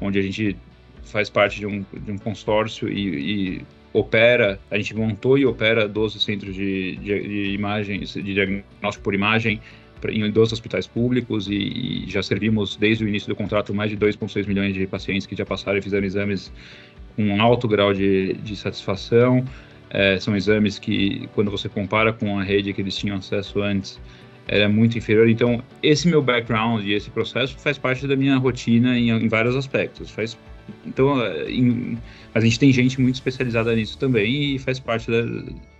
onde 0.00 0.18
a 0.18 0.22
gente 0.22 0.56
faz 1.02 1.28
parte 1.28 1.60
de 1.60 1.66
um, 1.66 1.84
de 1.92 2.10
um 2.10 2.18
consórcio 2.18 2.88
e, 2.88 3.58
e 3.58 3.66
opera, 3.92 4.58
a 4.70 4.76
gente 4.76 4.94
montou 4.94 5.38
e 5.38 5.46
opera 5.46 5.88
12 5.88 6.20
centros 6.20 6.54
de, 6.54 6.96
de, 6.96 7.20
de 7.20 7.52
imagens, 7.52 8.14
de 8.14 8.22
diagnóstico 8.22 9.02
por 9.02 9.14
imagem 9.14 9.60
em 10.06 10.30
12 10.30 10.54
hospitais 10.54 10.86
públicos 10.86 11.48
e, 11.48 11.54
e, 11.54 12.04
já 12.08 12.22
servimos 12.22 12.76
desde 12.76 13.04
o 13.04 13.08
início 13.08 13.28
do 13.28 13.34
contrato 13.34 13.74
mais 13.74 13.90
de 13.90 13.96
2,6 13.96 14.46
milhões 14.46 14.74
de 14.74 14.86
pacientes 14.86 15.26
que 15.26 15.34
já 15.34 15.44
passaram 15.44 15.78
e 15.78 15.82
fizeram 15.82 16.06
exames 16.06 16.52
com 17.16 17.24
um 17.24 17.42
alto 17.42 17.66
grau 17.66 17.92
de, 17.92 18.34
de 18.34 18.54
satisfação. 18.54 19.44
É, 19.90 20.20
são 20.20 20.36
exames 20.36 20.78
que, 20.78 21.28
quando 21.34 21.50
você 21.50 21.68
compara 21.68 22.12
com 22.12 22.38
a 22.38 22.44
rede 22.44 22.72
que 22.72 22.80
eles 22.80 22.94
tinham 22.94 23.16
acesso 23.16 23.60
antes, 23.60 23.98
era 24.46 24.68
muito 24.68 24.96
inferior. 24.96 25.28
Então, 25.28 25.62
esse 25.82 26.06
meu 26.06 26.22
background 26.22 26.84
e 26.84 26.92
esse 26.92 27.10
processo 27.10 27.58
faz 27.58 27.76
parte 27.76 28.06
da 28.06 28.14
minha 28.14 28.36
rotina 28.36 28.96
em, 28.98 29.10
em 29.10 29.28
vários 29.28 29.56
aspectos. 29.56 30.10
Faz 30.10 30.38
então, 30.84 31.20
é, 31.24 31.50
em, 31.50 31.98
a 32.34 32.40
gente 32.40 32.58
tem 32.58 32.72
gente 32.72 33.00
muito 33.00 33.16
especializada 33.16 33.74
nisso 33.74 33.98
também 33.98 34.54
e 34.54 34.58
faz 34.58 34.78
parte 34.78 35.10
da, 35.10 35.22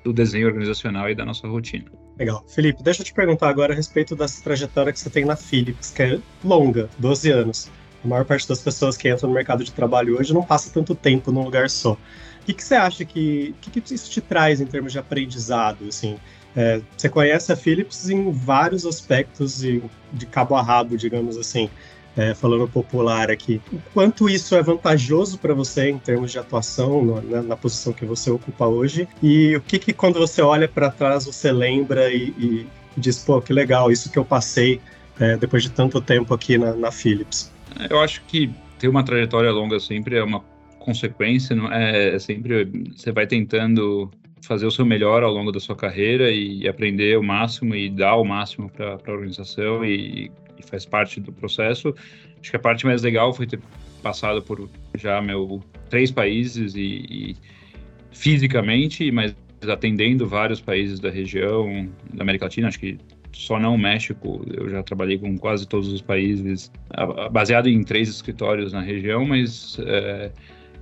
do 0.05 0.13
desenho 0.13 0.47
organizacional 0.47 1.11
e 1.11 1.15
da 1.15 1.25
nossa 1.25 1.47
rotina. 1.47 1.85
Legal. 2.19 2.45
Felipe, 2.49 2.83
deixa 2.83 3.03
eu 3.03 3.07
te 3.07 3.15
perguntar 3.15 3.49
agora 3.49 3.73
a 3.73 3.77
respeito 3.77 4.17
dessa 4.17 4.43
trajetória 4.43 4.93
que 4.93 4.99
você 4.99 5.11
tem 5.11 5.25
na 5.25 5.37
Philips, 5.37 5.91
que 5.91 6.03
é 6.03 6.19
longa, 6.45 6.89
12 6.99 7.31
anos. 7.31 7.71
A 8.05 8.09
maior 8.09 8.25
parte 8.25 8.49
das 8.49 8.61
pessoas 8.61 8.97
que 8.97 9.11
entram 9.11 9.29
no 9.29 9.35
mercado 9.35 9.65
de 9.65 9.73
trabalho 9.73 10.19
hoje 10.19 10.33
não 10.33 10.43
passa 10.43 10.71
tanto 10.73 10.95
tempo 10.95 11.33
num 11.33 11.43
lugar 11.43 11.69
só. 11.69 11.93
O 11.93 11.99
que, 12.45 12.55
que 12.55 12.65
você 12.65 12.75
acha 12.75 13.05
que, 13.05 13.55
que, 13.61 13.81
que 13.81 13.95
isso 13.95 14.11
te 14.11 14.21
traz 14.21 14.61
em 14.61 14.67
termos 14.67 14.93
de 14.93 14.99
aprendizado? 14.99 15.87
Assim, 15.89 16.17
é, 16.57 16.81
você 16.97 17.09
conhece 17.09 17.53
a 17.53 17.57
Philips 17.57 18.09
em 18.09 18.31
vários 18.31 18.87
aspectos 18.87 19.59
de, 19.59 19.83
de 20.13 20.27
cabo 20.27 20.57
a 20.57 20.63
rabo, 20.63 20.97
digamos 20.97 21.37
assim 21.37 21.69
é, 22.17 22.35
falando 22.35 22.67
popular 22.69 23.31
aqui. 23.31 23.61
O 23.73 23.79
quanto 23.95 24.29
isso 24.29 24.55
é 24.57 24.63
vantajoso 24.63 25.39
para 25.39 25.55
você 25.55 25.91
em 25.91 25.99
termos 25.99 26.33
de 26.33 26.39
atuação 26.39 27.05
no, 27.05 27.23
na, 27.23 27.43
na, 27.43 27.57
posição 27.57 27.93
que 27.93 28.05
você 28.05 28.31
ocupa 28.31 28.67
hoje 28.67 29.09
e 29.23 29.57
o 29.57 29.61
que, 29.61 29.79
que 29.79 29.93
quando 29.93 30.19
você 30.19 30.43
olha 30.43 30.67
para 30.67 30.91
trás 30.91 31.27
você 31.27 31.53
lembra 31.53 32.13
e, 32.13 32.29
e, 32.39 32.67
diz, 32.97 33.19
pô, 33.19 33.41
que 33.41 33.53
legal, 33.53 33.93
isso 33.93 34.11
que 34.11 34.19
eu 34.19 34.25
passei 34.25 34.81
é, 35.21 35.37
depois 35.37 35.63
de 35.63 35.71
tanto 35.71 36.01
tempo 36.01 36.35
aqui 36.35 36.59
na, 36.59 36.75
na 36.75 36.91
Philips. 36.91 37.53
Eu 37.89 38.01
acho 38.01 38.23
que 38.23 38.51
ter 38.79 38.89
uma 38.89 39.05
trajetória 39.05 39.51
longa 39.51 39.79
sempre 39.79 40.17
é 40.17 40.23
uma 40.23 40.43
consequência, 40.79 41.55
não 41.55 41.73
é, 41.73 42.15
é 42.15 42.19
sempre 42.19 42.65
você 42.97 43.13
vai 43.13 43.27
tentando 43.27 44.11
fazer 44.41 44.67
o 44.67 44.71
seu 44.71 44.87
melhor 44.87 45.23
ao 45.23 45.33
longo 45.33 45.53
da 45.53 45.61
sua 45.61 45.77
carreira 45.77 46.31
e 46.31 46.67
aprender 46.67 47.19
o 47.19 47.23
máximo 47.23 47.75
e 47.75 47.91
dar 47.91 48.17
o 48.17 48.25
máximo 48.25 48.71
para 48.71 48.95
a 48.95 49.13
organização 49.13 49.85
e 49.85 50.31
e 50.59 50.63
faz 50.63 50.85
parte 50.85 51.21
do 51.21 51.33
processo. 51.33 51.95
Acho 52.41 52.51
que 52.51 52.57
a 52.57 52.61
parte 52.61 52.87
mais 52.87 53.03
legal 53.03 53.33
foi 53.33 53.47
ter 53.47 53.61
passado 54.03 54.43
por 54.43 54.69
já 54.97 55.21
meu 55.21 55.63
três 55.89 56.11
países 56.11 56.75
e, 56.75 57.05
e 57.09 57.37
fisicamente, 58.11 59.11
mas 59.11 59.35
atendendo 59.69 60.27
vários 60.27 60.61
países 60.61 61.01
da 61.01 61.11
região 61.11 61.89
da 62.13 62.23
América 62.23 62.47
Latina. 62.47 62.69
Acho 62.69 62.79
que 62.79 62.99
só 63.33 63.59
não 63.59 63.75
o 63.75 63.79
México, 63.79 64.45
eu 64.53 64.69
já 64.69 64.83
trabalhei 64.83 65.19
com 65.19 65.37
quase 65.39 65.67
todos 65.67 65.93
os 65.93 66.03
países, 66.03 66.73
baseado 67.31 67.69
em 67.69 67.83
três 67.83 68.09
escritórios 68.09 68.73
na 68.73 68.81
região, 68.81 69.25
mas 69.25 69.79
é, 69.81 70.33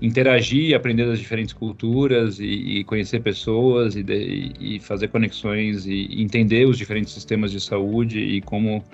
interagir, 0.00 0.75
aprender 0.75 1.06
das 1.06 1.18
diferentes 1.18 1.52
culturas 1.52 2.38
e, 2.38 2.45
e 2.78 2.85
conhecer 2.85 3.21
pessoas 3.21 3.97
e, 3.97 4.02
de, 4.02 4.52
e, 4.59 4.80
fazer 4.80 5.09
conexões 5.09 5.87
e 5.87 6.09
entender 6.21 6.66
os 6.66 6.78
diferentes 6.78 7.12
sistemas 7.12 7.50
de 7.50 7.61
saúde 7.61 8.18
e 8.18 8.40
como 8.40 8.85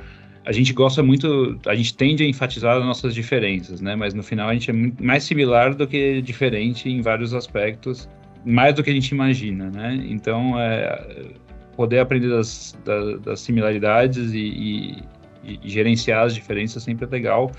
a 0.44 0.52
gente 0.52 0.72
gosta 0.72 1.02
muito, 1.02 1.58
a 1.66 1.74
gente 1.74 1.94
tende 1.94 2.24
a 2.24 2.26
enfatizar 2.26 2.76
as 2.76 2.84
nossas 2.84 3.14
diferenças, 3.14 3.80
né? 3.80 3.94
Mas 3.94 4.12
no 4.12 4.22
final 4.22 4.48
a 4.48 4.54
gente 4.54 4.70
é 4.70 4.74
mais 5.00 5.24
similar 5.24 5.74
do 5.74 5.86
que 5.86 6.20
diferente 6.20 6.88
em 6.88 7.00
vários 7.00 7.32
aspectos, 7.32 8.08
mais 8.44 8.74
do 8.74 8.82
que 8.82 8.90
a 8.90 8.92
gente 8.92 9.10
imagina, 9.10 9.70
né? 9.70 10.04
Então, 10.08 10.58
é, 10.58 11.30
poder 11.76 12.00
aprender 12.00 12.28
das, 12.28 12.76
das, 12.84 13.20
das 13.20 13.40
similaridades 13.40 14.32
e, 14.32 15.02
e, 15.44 15.58
e, 15.62 15.68
gerenciar 15.68 16.24
as 16.24 16.34
diferenças 16.34 16.82
sempre 16.82 17.04
é 17.04 17.08
legal 17.08 17.50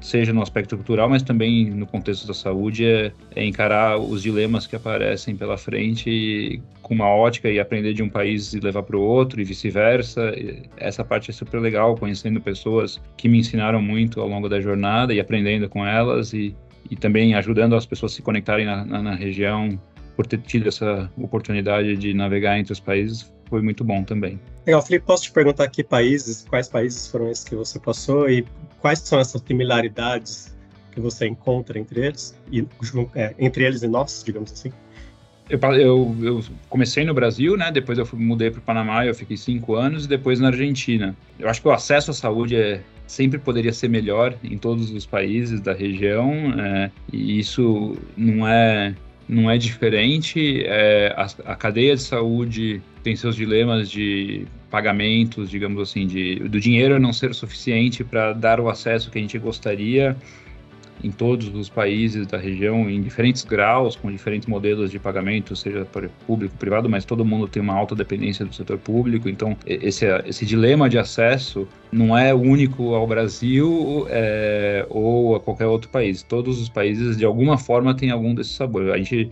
seja 0.00 0.32
no 0.32 0.42
aspecto 0.42 0.76
cultural, 0.76 1.08
mas 1.08 1.22
também 1.22 1.70
no 1.70 1.86
contexto 1.86 2.26
da 2.26 2.34
saúde, 2.34 2.86
é, 2.86 3.12
é 3.34 3.44
encarar 3.44 3.98
os 3.98 4.22
dilemas 4.22 4.66
que 4.66 4.74
aparecem 4.74 5.36
pela 5.36 5.56
frente 5.56 6.60
com 6.82 6.94
uma 6.94 7.08
ótica 7.08 7.48
e 7.48 7.60
aprender 7.60 7.92
de 7.92 8.02
um 8.02 8.08
país 8.08 8.52
e 8.52 8.60
levar 8.60 8.82
para 8.82 8.96
o 8.96 9.00
outro 9.00 9.40
e 9.40 9.44
vice-versa. 9.44 10.32
Essa 10.76 11.04
parte 11.04 11.30
é 11.30 11.34
super 11.34 11.60
legal, 11.60 11.96
conhecendo 11.96 12.40
pessoas 12.40 13.00
que 13.16 13.28
me 13.28 13.38
ensinaram 13.38 13.80
muito 13.80 14.20
ao 14.20 14.28
longo 14.28 14.48
da 14.48 14.60
jornada 14.60 15.14
e 15.14 15.20
aprendendo 15.20 15.68
com 15.68 15.86
elas 15.86 16.32
e, 16.32 16.54
e 16.90 16.96
também 16.96 17.34
ajudando 17.34 17.76
as 17.76 17.86
pessoas 17.86 18.12
a 18.12 18.16
se 18.16 18.22
conectarem 18.22 18.66
na, 18.66 18.84
na, 18.84 19.02
na 19.02 19.14
região 19.14 19.78
por 20.16 20.26
ter 20.26 20.38
tido 20.38 20.68
essa 20.68 21.10
oportunidade 21.16 21.96
de 21.96 22.12
navegar 22.12 22.58
entre 22.58 22.72
os 22.72 22.80
países, 22.80 23.32
foi 23.48 23.62
muito 23.62 23.82
bom 23.82 24.04
também. 24.04 24.38
Legal, 24.66 24.82
Felipe, 24.82 25.06
posso 25.06 25.24
te 25.24 25.32
perguntar 25.32 25.68
que 25.68 25.82
países, 25.82 26.46
quais 26.48 26.68
países 26.68 27.08
foram 27.08 27.30
esses 27.30 27.44
que 27.44 27.56
você 27.56 27.78
passou 27.78 28.28
e 28.28 28.44
quais 28.80 28.98
são 29.00 29.20
essas 29.20 29.42
similaridades 29.46 30.56
que 30.92 31.00
você 31.00 31.26
encontra 31.26 31.78
entre 31.78 32.06
eles, 32.06 32.38
e, 32.50 32.66
é, 33.14 33.34
entre 33.38 33.64
eles 33.64 33.82
e 33.82 33.88
nós, 33.88 34.22
digamos 34.24 34.52
assim? 34.52 34.72
Eu, 35.48 35.58
eu, 35.74 36.16
eu, 36.22 36.44
comecei 36.68 37.04
no 37.04 37.12
Brasil, 37.12 37.56
né? 37.56 37.72
Depois 37.72 37.98
eu 37.98 38.06
fui, 38.06 38.18
mudei 38.20 38.50
para 38.50 38.60
o 38.60 38.62
Panamá, 38.62 39.04
eu 39.04 39.14
fiquei 39.14 39.36
cinco 39.36 39.74
anos, 39.74 40.04
e 40.04 40.08
depois 40.08 40.38
na 40.38 40.48
Argentina. 40.48 41.16
Eu 41.38 41.48
acho 41.48 41.60
que 41.60 41.66
o 41.66 41.72
acesso 41.72 42.12
à 42.12 42.14
saúde 42.14 42.54
é, 42.54 42.80
sempre 43.06 43.38
poderia 43.38 43.72
ser 43.72 43.88
melhor 43.88 44.36
em 44.44 44.56
todos 44.56 44.92
os 44.92 45.04
países 45.04 45.60
da 45.60 45.72
região, 45.72 46.32
é, 46.60 46.90
e 47.12 47.38
isso 47.38 47.96
não 48.16 48.46
é 48.46 48.94
não 49.28 49.50
é 49.50 49.56
diferente. 49.58 50.64
É, 50.64 51.14
a, 51.16 51.52
a, 51.52 51.56
cadeia 51.56 51.94
de 51.94 52.02
saúde 52.02 52.82
tem 53.02 53.14
seus 53.16 53.36
dilemas 53.36 53.90
de 53.90 54.46
pagamentos, 54.70 55.50
digamos 55.50 55.80
assim, 55.80 56.06
de, 56.06 56.36
do 56.36 56.60
dinheiro 56.60 56.98
não 56.98 57.12
ser 57.12 57.34
suficiente 57.34 58.04
para 58.04 58.32
dar 58.32 58.60
o 58.60 58.68
acesso 58.68 59.10
que 59.10 59.18
a 59.18 59.20
gente 59.20 59.38
gostaria 59.38 60.16
em 61.02 61.10
todos 61.10 61.48
os 61.54 61.68
países 61.68 62.26
da 62.26 62.36
região, 62.36 62.88
em 62.88 63.00
diferentes 63.00 63.42
graus, 63.42 63.96
com 63.96 64.10
diferentes 64.10 64.46
modelos 64.46 64.90
de 64.90 64.98
pagamento, 64.98 65.56
seja 65.56 65.84
para 65.84 66.08
público, 66.26 66.54
privado, 66.58 66.88
mas 66.88 67.04
todo 67.04 67.24
mundo 67.24 67.48
tem 67.48 67.62
uma 67.62 67.74
alta 67.74 67.94
dependência 67.94 68.44
do 68.44 68.54
setor 68.54 68.78
público. 68.78 69.28
Então, 69.28 69.56
esse, 69.66 70.04
esse 70.26 70.44
dilema 70.44 70.88
de 70.88 70.98
acesso 70.98 71.66
não 71.90 72.16
é 72.16 72.34
único 72.34 72.94
ao 72.94 73.06
Brasil 73.06 74.06
é, 74.10 74.86
ou 74.90 75.36
a 75.36 75.40
qualquer 75.40 75.66
outro 75.66 75.88
país. 75.88 76.22
Todos 76.22 76.60
os 76.60 76.68
países, 76.68 77.16
de 77.16 77.24
alguma 77.24 77.56
forma, 77.56 77.94
têm 77.94 78.10
algum 78.10 78.34
desses 78.34 78.54
sabores. 78.54 78.90
A 78.92 78.98
gente, 78.98 79.30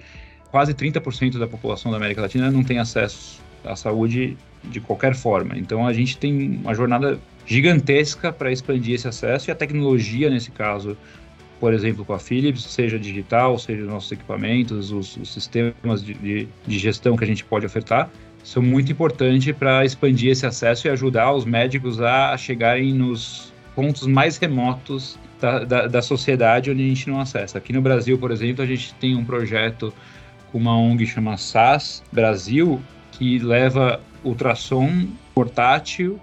quase 0.51 0.73
30% 0.73 1.39
da 1.39 1.47
população 1.47 1.91
da 1.91 1.99
América 1.99 2.23
Latina 2.23 2.51
não 2.51 2.65
tem 2.65 2.79
acesso 2.79 3.41
à 3.65 3.77
saúde 3.77 4.37
de 4.65 4.81
qualquer 4.81 5.15
forma. 5.15 5.57
Então, 5.57 5.87
a 5.87 5.93
gente 5.93 6.17
tem 6.19 6.61
uma 6.63 6.75
jornada 6.75 7.19
gigantesca 7.47 8.33
para 8.33 8.53
expandir 8.53 8.95
esse 8.95 9.09
acesso 9.09 9.49
e 9.49 9.53
a 9.53 9.55
tecnologia, 9.55 10.29
nesse 10.29 10.51
caso, 10.51 10.97
por 11.59 11.73
exemplo, 11.73 12.05
com 12.05 12.13
a 12.13 12.19
Philips, 12.19 12.63
seja 12.65 12.99
digital, 12.99 13.59
seja 13.59 13.85
nossos 13.85 14.13
equipamentos, 14.13 14.93
os, 14.93 15.17
os 15.17 15.33
sistemas 15.33 16.05
de, 16.05 16.15
de, 16.15 16.49
de, 16.67 16.79
gestão 16.79 17.17
que 17.17 17.25
a 17.25 17.27
gente 17.27 17.45
pode 17.45 17.67
ofertar, 17.67 18.11
são 18.45 18.63
muito 18.63 18.93
importantes 18.93 19.55
para 19.57 19.85
expandir 19.85 20.31
esse 20.31 20.47
acesso 20.47 20.87
e 20.87 20.91
ajudar 20.91 21.33
os 21.33 21.45
médicos 21.45 22.01
a 22.01 22.37
chegarem 22.37 22.93
nos 22.93 23.53
pontos 23.75 24.07
mais 24.07 24.39
remotos 24.39 25.19
da, 25.41 25.65
da, 25.65 25.87
da 25.87 26.03
sociedade 26.03 26.71
onde 26.71 26.83
a 26.83 26.87
gente 26.87 27.09
não 27.09 27.21
acessa. 27.21 27.59
Aqui 27.59 27.73
no 27.73 27.81
Brasil, 27.81 28.19
por 28.19 28.31
exemplo, 28.31 28.63
a 28.63 28.67
gente 28.67 28.95
tem 28.95 29.17
um 29.17 29.25
projeto 29.25 29.93
com 30.51 30.59
uma 30.59 30.77
ONG 30.77 31.07
chamada 31.07 31.37
SAS 31.37 32.03
Brasil, 32.13 32.81
que 33.13 33.39
leva 33.39 34.01
ultrassom 34.25 35.09
portátil 35.35 36.21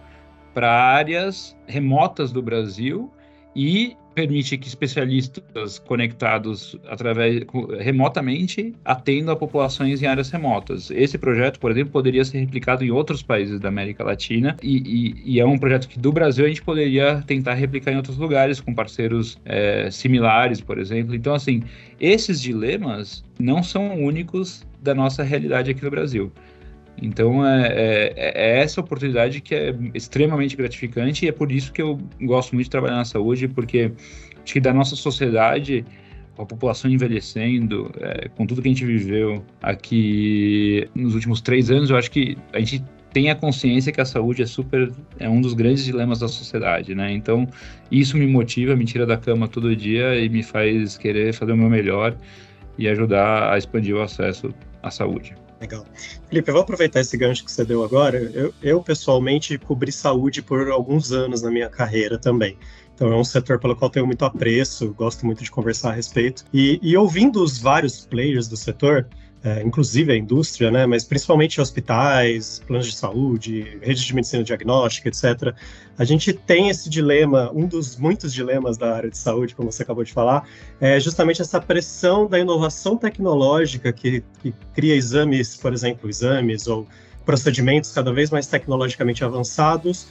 para 0.53 0.71
áreas 0.71 1.55
remotas 1.67 2.31
do 2.31 2.41
Brasil 2.41 3.11
e 3.55 3.95
permite 4.15 4.57
que 4.57 4.67
especialistas 4.67 5.77
conectados 5.77 6.77
através 6.87 7.43
remotamente 7.79 8.73
atendam 8.85 9.33
a 9.33 9.37
populações 9.37 10.01
em 10.01 10.07
áreas 10.07 10.29
remotas. 10.29 10.89
Esse 10.89 11.17
projeto, 11.17 11.59
por 11.59 11.69
exemplo, 11.69 11.91
poderia 11.91 12.23
ser 12.23 12.39
replicado 12.39 12.83
em 12.83 12.91
outros 12.91 13.21
países 13.21 13.59
da 13.59 13.67
América 13.67 14.03
Latina 14.05 14.55
e, 14.63 14.77
e, 14.77 15.33
e 15.33 15.39
é 15.39 15.45
um 15.45 15.57
projeto 15.57 15.89
que 15.89 15.99
do 15.99 16.13
Brasil 16.13 16.45
a 16.45 16.47
gente 16.47 16.61
poderia 16.61 17.21
tentar 17.27 17.55
replicar 17.55 17.91
em 17.91 17.97
outros 17.97 18.17
lugares 18.17 18.61
com 18.61 18.73
parceiros 18.73 19.37
é, 19.43 19.91
similares, 19.91 20.61
por 20.61 20.79
exemplo. 20.79 21.13
Então, 21.13 21.33
assim, 21.33 21.61
esses 21.99 22.41
dilemas 22.41 23.23
não 23.37 23.61
são 23.61 24.01
únicos 24.01 24.65
da 24.81 24.95
nossa 24.95 25.23
realidade 25.23 25.71
aqui 25.71 25.83
no 25.83 25.91
Brasil. 25.91 26.31
Então 27.01 27.45
é, 27.45 27.67
é, 27.67 28.13
é, 28.15 28.59
essa 28.61 28.79
oportunidade 28.79 29.41
que 29.41 29.53
é 29.53 29.75
extremamente 29.93 30.55
gratificante 30.55 31.25
e 31.25 31.29
é 31.29 31.31
por 31.31 31.51
isso 31.51 31.71
que 31.71 31.81
eu 31.81 31.99
gosto 32.21 32.53
muito 32.53 32.65
de 32.65 32.71
trabalhar 32.71 32.95
na 32.95 33.05
saúde, 33.05 33.47
porque 33.47 33.91
acho 34.43 34.53
que 34.53 34.59
da 34.59 34.73
nossa 34.73 34.95
sociedade, 34.95 35.85
a 36.37 36.45
população 36.45 36.89
envelhecendo, 36.89 37.91
é, 37.99 38.29
com 38.29 38.45
tudo 38.45 38.61
que 38.61 38.69
a 38.69 38.71
gente 38.71 38.85
viveu 38.85 39.43
aqui 39.61 40.87
nos 40.95 41.15
últimos 41.15 41.41
três 41.41 41.69
anos, 41.69 41.89
eu 41.89 41.97
acho 41.97 42.09
que 42.09 42.37
a 42.53 42.59
gente 42.59 42.83
tem 43.11 43.29
a 43.29 43.35
consciência 43.35 43.93
que 43.93 44.01
a 44.01 44.05
saúde 44.05 44.43
é 44.43 44.45
super 44.45 44.91
é 45.19 45.29
um 45.29 45.39
dos 45.39 45.53
grandes 45.53 45.85
dilemas 45.85 46.19
da 46.19 46.27
sociedade, 46.27 46.93
né? 46.93 47.11
Então 47.13 47.47
isso 47.89 48.17
me 48.17 48.27
motiva, 48.27 48.75
me 48.75 48.83
tira 48.83 49.05
da 49.05 49.15
cama 49.15 49.47
todo 49.47 49.73
dia 49.73 50.19
e 50.19 50.27
me 50.27 50.43
faz 50.43 50.97
querer 50.97 51.33
fazer 51.33 51.53
o 51.53 51.57
meu 51.57 51.69
melhor 51.69 52.15
e 52.77 52.89
ajudar 52.89 53.53
a 53.53 53.57
expandir 53.57 53.95
o 53.95 54.01
acesso 54.01 54.53
à 54.83 54.91
saúde. 54.91 55.33
Legal. 55.59 55.85
Felipe, 56.27 56.49
eu 56.49 56.53
vou 56.53 56.63
aproveitar 56.63 56.99
esse 56.99 57.15
gancho 57.17 57.45
que 57.45 57.51
você 57.51 57.63
deu 57.63 57.83
agora. 57.83 58.17
Eu, 58.17 58.53
eu, 58.61 58.81
pessoalmente, 58.81 59.57
cobri 59.57 59.91
saúde 59.91 60.41
por 60.41 60.69
alguns 60.69 61.11
anos 61.11 61.41
na 61.41 61.49
minha 61.49 61.69
carreira 61.69 62.17
também. 62.17 62.57
Então, 62.93 63.11
é 63.11 63.15
um 63.15 63.23
setor 63.23 63.59
pelo 63.59 63.75
qual 63.75 63.89
tenho 63.89 64.05
muito 64.05 64.23
apreço, 64.23 64.93
gosto 64.93 65.25
muito 65.25 65.43
de 65.43 65.51
conversar 65.51 65.91
a 65.91 65.93
respeito. 65.93 66.45
E, 66.53 66.79
e 66.81 66.95
ouvindo 66.95 67.43
os 67.43 67.57
vários 67.57 68.05
players 68.05 68.47
do 68.47 68.55
setor, 68.55 69.07
é, 69.45 69.61
inclusive 69.61 70.11
a 70.11 70.17
indústria, 70.17 70.71
né, 70.71 70.87
mas 70.87 71.03
principalmente 71.03 71.61
hospitais, 71.61 72.63
planos 72.65 72.87
de 72.87 72.95
saúde, 72.95 73.77
redes 73.79 74.01
de 74.03 74.15
medicina 74.15 74.43
diagnóstica, 74.43 75.07
etc. 75.07 75.53
A 75.99 76.03
gente 76.03 76.33
tem 76.33 76.69
esse 76.69 76.89
dilema, 76.89 77.51
um 77.53 77.67
dos 77.67 77.95
muitos 77.95 78.33
dilemas 78.33 78.75
da 78.75 78.95
área 78.95 79.07
de 79.07 79.17
saúde, 79.19 79.53
como 79.53 79.71
você 79.71 79.83
acabou 79.83 80.03
de 80.03 80.11
falar, 80.11 80.49
é 80.81 80.99
justamente 80.99 81.43
essa 81.43 81.61
pressão 81.61 82.27
da 82.27 82.39
inovação 82.39 82.97
tecnológica 82.97 83.93
que, 83.93 84.23
que 84.41 84.51
cria 84.73 84.95
exames, 84.95 85.55
por 85.55 85.71
exemplo, 85.71 86.09
exames 86.09 86.65
ou 86.65 86.87
procedimentos 87.23 87.91
cada 87.91 88.11
vez 88.11 88.31
mais 88.31 88.47
tecnologicamente 88.47 89.23
avançados 89.23 90.07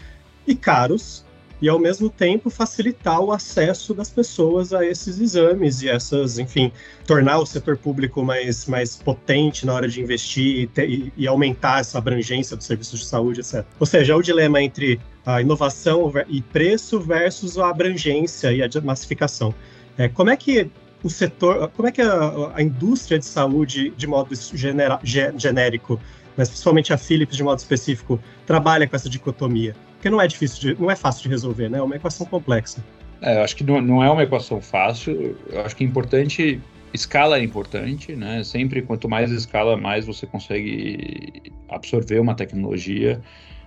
e 0.47 0.55
caros, 0.55 1.24
e 1.65 1.69
ao 1.71 1.79
mesmo 1.79 2.11
tempo 2.11 2.51
facilitar 2.51 3.19
o 3.21 3.33
acesso 3.33 3.95
das 3.95 4.11
pessoas 4.11 4.75
a 4.75 4.85
esses 4.85 5.19
exames 5.19 5.81
e 5.81 5.89
essas, 5.89 6.39
enfim, 6.39 6.71
tornar 7.07 7.39
o 7.39 7.47
setor 7.47 7.79
público 7.79 8.23
mais, 8.23 8.67
mais 8.67 8.97
potente 8.97 9.65
na 9.65 9.73
hora 9.73 9.89
de 9.89 10.03
investir 10.03 10.59
e, 10.59 10.67
ter, 10.67 10.91
e, 10.91 11.11
e 11.17 11.27
aumentar 11.27 11.81
essa 11.81 11.97
abrangência 11.97 12.55
dos 12.55 12.67
serviços 12.67 13.01
de 13.01 13.07
saúde, 13.07 13.41
etc. 13.41 13.65
Ou 13.81 13.87
seja, 13.87 14.13
é 14.13 14.17
o 14.17 14.21
dilema 14.21 14.61
entre 14.61 15.01
a 15.25 15.41
inovação 15.41 16.13
e 16.29 16.43
preço 16.43 17.01
versus 17.01 17.57
a 17.57 17.71
abrangência 17.71 18.53
e 18.53 18.63
a 18.63 18.69
massificação. 18.83 19.55
É, 19.97 20.07
como 20.07 20.29
é 20.29 20.37
que 20.37 20.71
o 21.03 21.09
setor, 21.09 21.71
como 21.71 21.89
é 21.89 21.93
que 21.93 22.03
a, 22.03 22.53
a 22.57 22.63
indústria 22.63 23.19
de 23.19 23.25
saúde, 23.25 23.89
de 23.97 24.07
modo 24.07 24.35
genera, 24.53 25.01
genérico, 25.03 25.99
mas 26.37 26.51
principalmente 26.51 26.93
a 26.93 26.99
Philips 26.99 27.39
de 27.39 27.43
modo 27.43 27.59
específico, 27.59 28.21
trabalha 28.45 28.87
com 28.87 28.95
essa 28.95 29.09
dicotomia? 29.09 29.75
Porque 30.05 30.11
não 30.11 30.21
é 30.21 30.27
difícil, 30.27 30.61
de, 30.75 30.83
não 30.83 30.91
é 30.91 30.97
fácil 30.97 31.23
de 31.23 31.31
resolver, 31.31 31.71
né? 31.71 31.79
É 31.79 31.83
uma 31.83 31.97
equação 31.97 32.27
complexa. 32.27 32.85
É, 33.23 33.39
eu 33.39 33.43
acho 33.43 33.57
que 33.57 33.65
não, 33.65 33.81
não 33.81 34.05
é 34.05 34.11
uma 34.11 34.23
equação 34.23 34.61
fácil. 34.61 35.35
Eu 35.49 35.63
acho 35.63 35.75
que 35.75 35.83
é 35.83 35.87
importante 35.87 36.61
escala 36.93 37.39
é 37.39 37.43
importante, 37.43 38.15
né? 38.15 38.45
Sempre 38.45 38.83
quanto 38.83 39.09
mais 39.09 39.31
escala, 39.31 39.79
mais 39.79 40.05
você 40.05 40.27
consegue 40.27 41.43
absorver 41.71 42.21
uma 42.21 42.35
tecnologia 42.35 43.19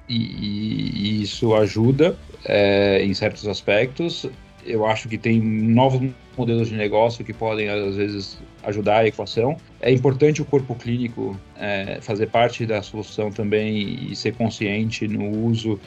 e, 0.07 1.17
e 1.17 1.23
isso 1.23 1.55
ajuda 1.55 2.15
é, 2.45 3.03
em 3.03 3.15
certos 3.15 3.47
aspectos. 3.47 4.27
Eu 4.63 4.85
acho 4.85 5.09
que 5.09 5.17
tem 5.17 5.41
novos 5.41 6.07
modelos 6.37 6.69
de 6.69 6.75
negócio 6.75 7.25
que 7.25 7.33
podem 7.33 7.67
às 7.67 7.95
vezes 7.95 8.37
ajudar 8.63 8.99
a 8.99 9.07
equação. 9.07 9.57
É 9.81 9.91
importante 9.91 10.39
o 10.41 10.45
corpo 10.45 10.75
clínico 10.75 11.35
é, 11.57 11.97
fazer 11.99 12.27
parte 12.27 12.63
da 12.63 12.83
solução 12.83 13.31
também 13.31 14.11
e 14.11 14.15
ser 14.15 14.35
consciente 14.35 15.07
no 15.07 15.31
uso 15.47 15.79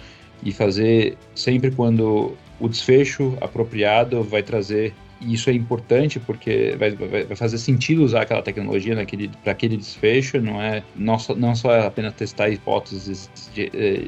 e 0.43 0.53
fazer 0.53 1.17
sempre 1.35 1.71
quando 1.71 2.37
o 2.59 2.69
desfecho 2.69 3.37
apropriado 3.41 4.23
vai 4.23 4.43
trazer 4.43 4.95
e 5.21 5.35
isso 5.35 5.51
é 5.51 5.53
importante 5.53 6.19
porque 6.19 6.75
vai, 6.79 6.93
vai, 6.93 7.25
vai 7.25 7.37
fazer 7.37 7.59
sentido 7.59 8.03
usar 8.03 8.23
aquela 8.23 8.43
tecnologia 8.43 8.97
para 9.43 9.53
aquele 9.53 9.77
desfecho, 9.77 10.41
não 10.41 10.61
é 10.61 10.83
não 10.97 11.19
só, 11.19 11.35
não 11.35 11.55
só 11.55 11.81
apenas 11.81 12.15
testar 12.15 12.49
hipóteses 12.49 13.31
de, 13.55 13.71
eh, 13.75 14.07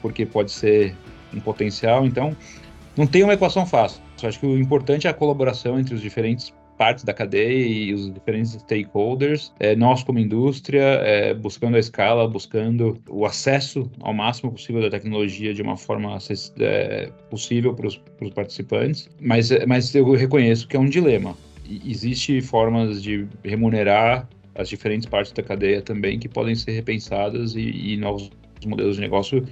porque 0.00 0.24
pode 0.24 0.52
ser 0.52 0.94
um 1.34 1.40
potencial. 1.40 2.06
Então, 2.06 2.36
não 2.96 3.06
tem 3.06 3.24
uma 3.24 3.34
equação 3.34 3.66
fácil. 3.66 4.00
Eu 4.22 4.28
acho 4.28 4.38
que 4.38 4.46
o 4.46 4.56
importante 4.58 5.06
é 5.06 5.10
a 5.10 5.14
colaboração 5.14 5.80
entre 5.80 5.94
os 5.94 6.00
diferentes 6.00 6.52
partes 6.80 7.04
da 7.04 7.12
cadeia 7.12 7.66
e 7.66 7.92
os 7.92 8.10
diferentes 8.10 8.52
stakeholders, 8.52 9.52
é, 9.60 9.76
nós 9.76 10.02
como 10.02 10.18
indústria, 10.18 10.80
é, 10.80 11.34
buscando 11.34 11.76
a 11.76 11.78
escala, 11.78 12.26
buscando 12.26 12.98
o 13.06 13.26
acesso 13.26 13.90
ao 14.00 14.14
máximo 14.14 14.50
possível 14.50 14.80
da 14.80 14.88
tecnologia 14.88 15.52
de 15.52 15.60
uma 15.60 15.76
forma 15.76 16.16
é, 16.58 17.10
possível 17.28 17.74
para 17.74 17.86
os 17.86 18.00
participantes, 18.34 19.10
mas, 19.20 19.50
mas 19.66 19.94
eu 19.94 20.10
reconheço 20.12 20.66
que 20.66 20.74
é 20.74 20.80
um 20.80 20.88
dilema. 20.88 21.36
Existem 21.84 22.40
formas 22.40 23.02
de 23.02 23.28
remunerar 23.44 24.26
as 24.54 24.66
diferentes 24.66 25.06
partes 25.06 25.32
da 25.32 25.42
cadeia 25.42 25.82
também 25.82 26.18
que 26.18 26.30
podem 26.30 26.54
ser 26.54 26.72
repensadas 26.72 27.56
e, 27.56 27.92
e 27.92 27.96
novos 27.98 28.30
modelos 28.64 28.96
de 28.96 29.02
negócio 29.02 29.46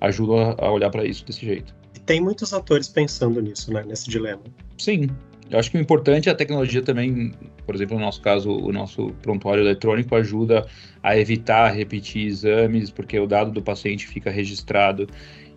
ajudam 0.00 0.56
a 0.58 0.68
olhar 0.72 0.90
para 0.90 1.04
isso 1.04 1.24
desse 1.24 1.46
jeito. 1.46 1.72
Tem 2.06 2.20
muitos 2.20 2.52
atores 2.52 2.88
pensando 2.88 3.40
nisso, 3.40 3.72
né, 3.72 3.84
nesse 3.86 4.10
dilema. 4.10 4.42
Sim, 4.76 5.08
Eu 5.52 5.58
acho 5.58 5.70
que 5.70 5.76
o 5.76 5.80
importante 5.80 6.30
é 6.30 6.32
a 6.32 6.34
tecnologia 6.34 6.80
também, 6.80 7.32
por 7.66 7.74
exemplo, 7.74 7.98
no 7.98 8.02
nosso 8.02 8.22
caso, 8.22 8.50
o 8.50 8.72
nosso 8.72 9.08
prontuário 9.20 9.62
eletrônico 9.62 10.16
ajuda 10.16 10.66
a 11.02 11.14
evitar 11.18 11.68
repetir 11.68 12.26
exames, 12.26 12.90
porque 12.90 13.20
o 13.20 13.26
dado 13.26 13.50
do 13.50 13.60
paciente 13.60 14.06
fica 14.06 14.30
registrado 14.30 15.06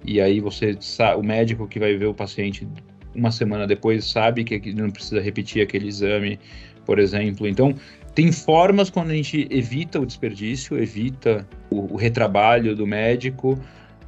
e 0.04 0.20
aí 0.20 0.42
você 0.42 0.78
o 1.18 1.24
médico 1.24 1.66
que 1.66 1.80
vai 1.80 1.96
ver 1.96 2.08
o 2.08 2.14
paciente 2.14 2.68
uma 3.16 3.32
semana 3.32 3.66
depois 3.66 4.04
sabe 4.04 4.44
que 4.44 4.74
não 4.74 4.92
precisa 4.92 5.22
repetir 5.22 5.64
aquele 5.64 5.88
exame, 5.88 6.38
por 6.86 7.00
exemplo. 7.00 7.48
Então, 7.48 7.74
tem 8.14 8.34
formas 8.34 8.90
quando 8.90 9.12
a 9.12 9.14
gente 9.14 9.48
evita 9.50 9.98
o 9.98 10.06
desperdício, 10.06 10.78
evita 10.78 11.48
o, 11.70 11.94
o 11.94 11.96
retrabalho 11.96 12.76
do 12.76 12.86
médico, 12.86 13.58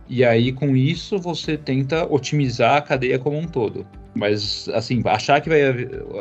e 0.10 0.25
aí 0.25 0.51
com 0.51 0.75
isso 0.75 1.17
você 1.17 1.58
tenta 1.58 2.06
otimizar 2.13 2.75
a 2.75 2.82
cadeia 2.82 3.17
como 3.17 3.38
um 3.38 3.48
todo. 3.48 3.88
Mas, 4.18 4.68
assim, 4.70 5.02
achar 5.06 5.40
que, 5.42 5.50
vai, 5.50 5.60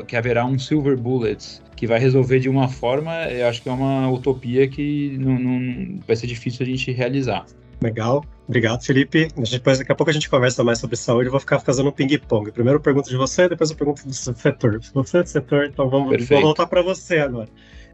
que 0.07 0.17
haverá 0.17 0.45
um 0.45 0.59
silver 0.59 0.97
bullet 0.97 1.61
que 1.75 1.87
vai 1.87 1.99
resolver 1.99 2.39
de 2.41 2.49
uma 2.49 2.69
forma, 2.69 3.13
eu 3.25 3.47
acho 3.47 3.63
que 3.63 3.69
é 3.69 3.73
uma 3.73 4.11
utopia 4.11 4.67
que 4.67 5.17
não, 5.19 5.39
não 5.39 6.01
vai 6.07 6.17
ser 6.17 6.27
difícil 6.27 6.65
a 6.65 6.69
gente 6.69 6.91
realizar. 6.93 7.45
Legal. 7.83 8.25
Obrigado, 8.49 8.83
Felipe. 8.83 9.29
Depois, 9.51 9.79
daqui 9.79 9.93
a 9.93 9.95
pouco 9.95 10.11
a 10.11 10.13
gente 10.13 10.31
conversa 10.31 10.65
mais 10.65 10.79
sobre 10.79 10.97
saúde. 10.97 11.27
Eu 11.27 11.31
vou 11.33 11.41
ficar 11.41 11.61
fazendo 11.61 11.89
um 11.89 11.93
ping-pong. 11.93 12.51
Primeiro 12.51 12.79
eu 12.79 12.83
pergunto 12.83 13.09
de 13.09 13.17
você, 13.17 13.49
depois 13.49 13.71
eu 13.71 13.77
pergunto 13.77 14.07
do 14.07 14.15
setor. 14.15 14.81
Você 14.95 15.19
é 15.19 15.23
do 15.23 15.29
setor, 15.29 15.67
então 15.67 15.91
vamos, 15.91 16.27
vamos 16.27 16.43
voltar 16.43 16.67
para 16.67 16.81
você 16.83 17.19
agora. 17.19 17.49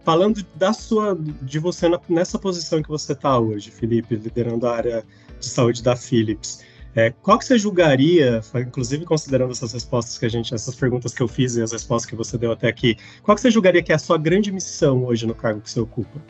Falando 0.05 0.45
da 0.57 0.73
sua, 0.73 1.19
de 1.43 1.59
você 1.59 1.89
nessa 2.09 2.39
posição 2.39 2.83
que 2.83 2.89
você 2.89 3.13
está 3.13 3.39
hoje, 3.39 3.71
Felipe, 3.71 4.17
liderando 4.17 4.67
a 4.67 4.77
área 4.77 5.05
de 5.39 5.47
saúde 5.47 5.83
da 5.83 5.97
Philips. 5.97 6.65
É, 6.95 7.11
qual 7.23 7.39
que 7.39 7.45
você 7.47 7.59
julgaria, 7.59 8.41
inclusive 8.55 9.05
considerando 9.05 9.53
essas 9.53 9.73
respostas 9.73 10.19
que 10.19 10.27
a 10.27 10.29
gente, 10.29 10.53
essas 10.53 10.75
perguntas 10.75 11.15
que 11.15 11.23
eu 11.23 11.29
fiz 11.29 11.57
e 11.57 11.63
as 11.63 11.73
respostas 11.73 12.09
que 12.09 12.15
você 12.15 12.37
deu 12.37 12.53
até 12.53 12.69
aqui, 12.69 12.97
qual 13.23 13.35
que 13.35 13.41
você 13.41 13.51
julgaria 13.51 13.83
que 13.83 13.93
é 13.93 13.95
a 13.95 13.99
sua 13.99 14.19
grande 14.19 14.53
missão 14.53 15.05
hoje 15.05 15.27
no 15.27 15.35
cargo 15.35 15.61
que 15.61 15.71
você 15.71 15.81
ocupa? 15.81 16.21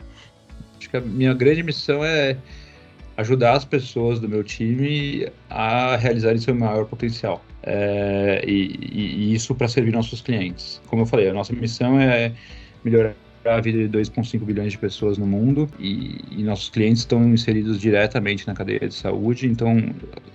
Acho 0.77 0.89
que 0.89 0.97
a 0.97 1.01
minha 1.01 1.33
grande 1.33 1.63
missão 1.63 2.03
é 2.03 2.37
ajudar 3.17 3.53
as 3.53 3.65
pessoas 3.65 4.19
do 4.19 4.27
meu 4.27 4.43
time 4.43 5.27
a 5.49 5.95
realizarem 5.97 6.39
seu 6.39 6.55
maior 6.55 6.85
potencial. 6.85 7.43
É, 7.61 8.43
e, 8.45 8.77
e, 8.91 9.33
isso 9.33 9.53
para 9.53 9.67
servir 9.67 9.91
nossos 9.91 10.21
clientes. 10.21 10.81
Como 10.87 11.03
eu 11.03 11.05
falei, 11.05 11.29
a 11.29 11.33
nossa 11.33 11.53
missão 11.53 11.99
é 11.99 12.33
melhorar 12.83 13.15
a 13.45 13.59
vida 13.59 13.87
de 13.87 13.97
2,5 13.97 14.39
bilhões 14.43 14.71
de 14.71 14.77
pessoas 14.77 15.17
no 15.17 15.25
mundo 15.25 15.69
e, 15.79 16.21
e, 16.31 16.43
nossos 16.43 16.69
clientes 16.69 17.01
estão 17.01 17.23
inseridos 17.33 17.79
diretamente 17.79 18.47
na 18.47 18.53
cadeia 18.53 18.87
de 18.87 18.93
saúde, 18.93 19.47
então 19.47 19.77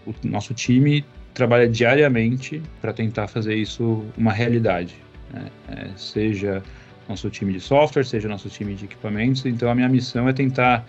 o 0.07 0.15
nosso 0.25 0.53
time 0.53 1.05
trabalha 1.33 1.69
diariamente 1.69 2.61
para 2.81 2.93
tentar 2.93 3.29
fazer 3.29 3.55
isso 3.55 4.05
uma 4.17 4.33
realidade, 4.33 4.97
né? 5.33 5.47
é, 5.69 5.89
seja 5.97 6.63
nosso 7.09 7.31
time 7.31 7.53
de 7.53 7.61
software, 7.61 8.05
seja 8.05 8.29
nosso 8.29 8.51
time 8.51 8.75
de 8.75 8.85
equipamentos. 8.85 9.47
Então 9.47 9.71
a 9.71 9.75
minha 9.75 9.89
missão 9.89 10.29
é 10.29 10.33
tentar 10.33 10.85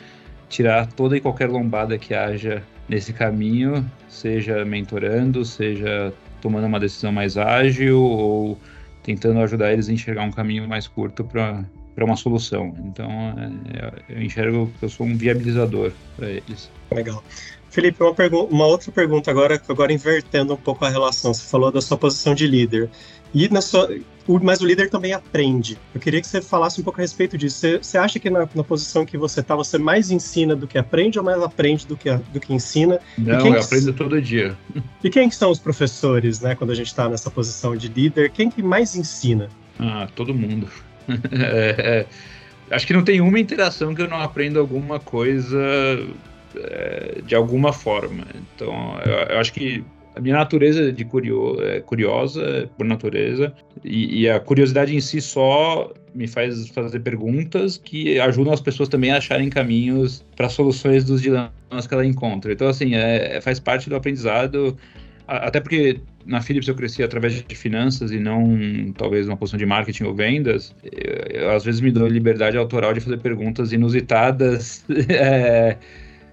tirar 0.50 0.88
toda 0.88 1.16
e 1.16 1.22
qualquer 1.22 1.50
lombada 1.50 1.98
que 1.98 2.14
haja 2.14 2.62
nesse 2.90 3.14
caminho, 3.14 3.90
seja 4.10 4.66
mentorando, 4.66 5.46
seja 5.46 6.12
tomando 6.42 6.66
uma 6.66 6.80
decisão 6.80 7.12
mais 7.12 7.38
ágil 7.38 8.02
ou 8.02 8.60
tentando 9.04 9.40
ajudar 9.40 9.72
eles 9.72 9.88
a 9.88 9.94
enxergar 9.94 10.24
um 10.24 10.32
caminho 10.32 10.68
mais 10.68 10.88
curto 10.88 11.24
para 11.24 11.64
para 12.00 12.06
uma 12.06 12.16
solução. 12.16 12.74
Então, 12.86 13.12
é, 13.74 14.16
eu 14.16 14.22
enxergo 14.22 14.72
que 14.80 14.86
eu 14.86 14.90
sou 14.90 15.06
um 15.06 15.18
viabilizador 15.18 15.92
para 16.16 16.30
eles. 16.30 16.72
Legal. 16.90 17.22
Felipe, 17.70 18.02
uma, 18.02 18.14
uma, 18.44 18.66
outra 18.66 18.90
pergunta 18.90 19.30
agora, 19.30 19.62
agora 19.68 19.92
invertendo 19.92 20.54
um 20.54 20.58
pouco 20.58 20.86
a 20.86 20.90
relação. 20.90 21.34
Você 21.34 21.44
falou 21.44 21.72
da 21.72 21.82
sua 21.82 21.98
posição 21.98 22.34
de 22.34 22.48
líder. 22.48 22.90
E 23.34 23.50
na 23.50 23.62
sua, 23.62 23.90
mas 24.42 24.62
o 24.62 24.66
líder 24.66 24.90
também 24.90 25.12
aprende. 25.12 25.78
Eu 25.94 26.00
queria 26.00 26.22
que 26.22 26.26
você 26.26 26.42
falasse 26.42 26.80
um 26.80 26.84
pouco 26.86 27.00
a 27.00 27.04
respeito 27.04 27.38
disso. 27.38 27.58
Você, 27.58 27.78
você 27.78 27.98
acha 27.98 28.18
que 28.18 28.30
na, 28.30 28.48
na, 28.56 28.64
posição 28.64 29.06
que 29.06 29.18
você 29.18 29.42
está, 29.42 29.56
você 29.56 29.78
mais 29.78 30.10
ensina 30.10 30.56
do 30.56 30.66
que 30.66 30.78
aprende 30.78 31.20
ou 31.20 31.26
mais 31.26 31.44
aprende 31.44 31.86
do 31.86 31.98
que, 31.98 32.12
do 32.12 32.40
que 32.40 32.54
ensina? 32.54 33.00
Não, 33.18 33.46
eu 33.46 33.62
aprendo 33.62 33.92
todo 33.94 34.22
dia. 34.22 34.58
E 35.04 35.10
quem 35.10 35.30
que 35.30 35.36
são 35.36 35.52
os 35.52 35.60
professores, 35.60 36.40
né, 36.40 36.56
quando 36.56 36.72
a 36.72 36.76
gente 36.76 36.88
está 36.88 37.08
nessa 37.08 37.30
posição 37.30 37.76
de 37.76 37.88
líder? 37.88 38.32
Quem 38.32 38.50
que 38.50 38.64
mais 38.64 38.96
ensina? 38.96 39.50
Ah, 39.78 40.08
todo 40.16 40.34
mundo. 40.34 40.68
é, 41.32 42.06
é, 42.70 42.76
acho 42.76 42.86
que 42.86 42.94
não 42.94 43.04
tem 43.04 43.22
uma 43.22 43.40
interação 43.40 43.94
que 43.96 44.02
eu 44.02 44.08
não 44.08 44.22
aprenda 44.22 44.60
alguma 44.60 45.00
coisa 45.00 45.60
é, 46.56 47.22
de 47.26 47.36
alguma 47.36 47.74
forma. 47.74 48.26
Então, 48.56 49.00
eu, 49.06 49.14
eu 49.34 49.40
acho 49.40 49.54
que 49.54 49.84
a 50.16 50.22
minha 50.22 50.36
natureza 50.36 50.92
de 50.92 51.06
curio, 51.06 51.62
é 51.62 51.80
curiosa 51.80 52.70
por 52.78 52.86
natureza 52.86 53.54
e, 53.84 54.22
e, 54.22 54.30
a 54.30 54.40
curiosidade 54.40 54.96
em 54.96 55.00
si 55.00 55.22
só 55.22 55.94
me 56.14 56.28
faz 56.28 56.68
fazer 56.70 57.00
perguntas 57.00 57.78
que 57.78 58.20
ajudam 58.20 58.52
as 58.52 58.60
pessoas 58.60 58.90
também 58.90 59.12
a 59.12 59.18
acharem 59.18 59.50
caminhos 59.50 60.26
para 60.36 60.50
soluções 60.50 61.06
dos 61.06 61.22
dilemas 61.22 61.88
que 61.88 61.94
ela 61.94 62.06
encontra. 62.06 62.52
Então 62.52 62.68
assim 62.68 62.96
é, 62.96 63.40
faz 63.40 63.60
parte 63.60 63.90
do 63.90 63.96
aprendizado, 63.96 64.76
até 65.38 65.60
porque 65.60 66.00
na 66.26 66.42
Philips 66.42 66.68
eu 66.68 66.76
cresci 66.76 67.04
através 67.04 67.34
de 67.44 67.56
finanças 67.56 68.12
e 68.12 68.20
não 68.20 68.94
talvez 68.98 69.28
uma 69.28 69.38
posição 69.38 69.58
de 69.58 69.66
marketing 69.66 70.04
ou 70.04 70.14
vendas. 70.14 70.76
Eu, 70.84 71.42
eu 71.42 71.52
às 71.52 71.64
vezes 71.64 71.82
me 71.82 71.92
dou 71.92 72.08
liberdade 72.08 72.58
autoral 72.58 72.94
de 72.94 73.00
fazer 73.00 73.18
perguntas 73.18 73.72
inusitadas. 73.72 74.84
é, 75.10 75.78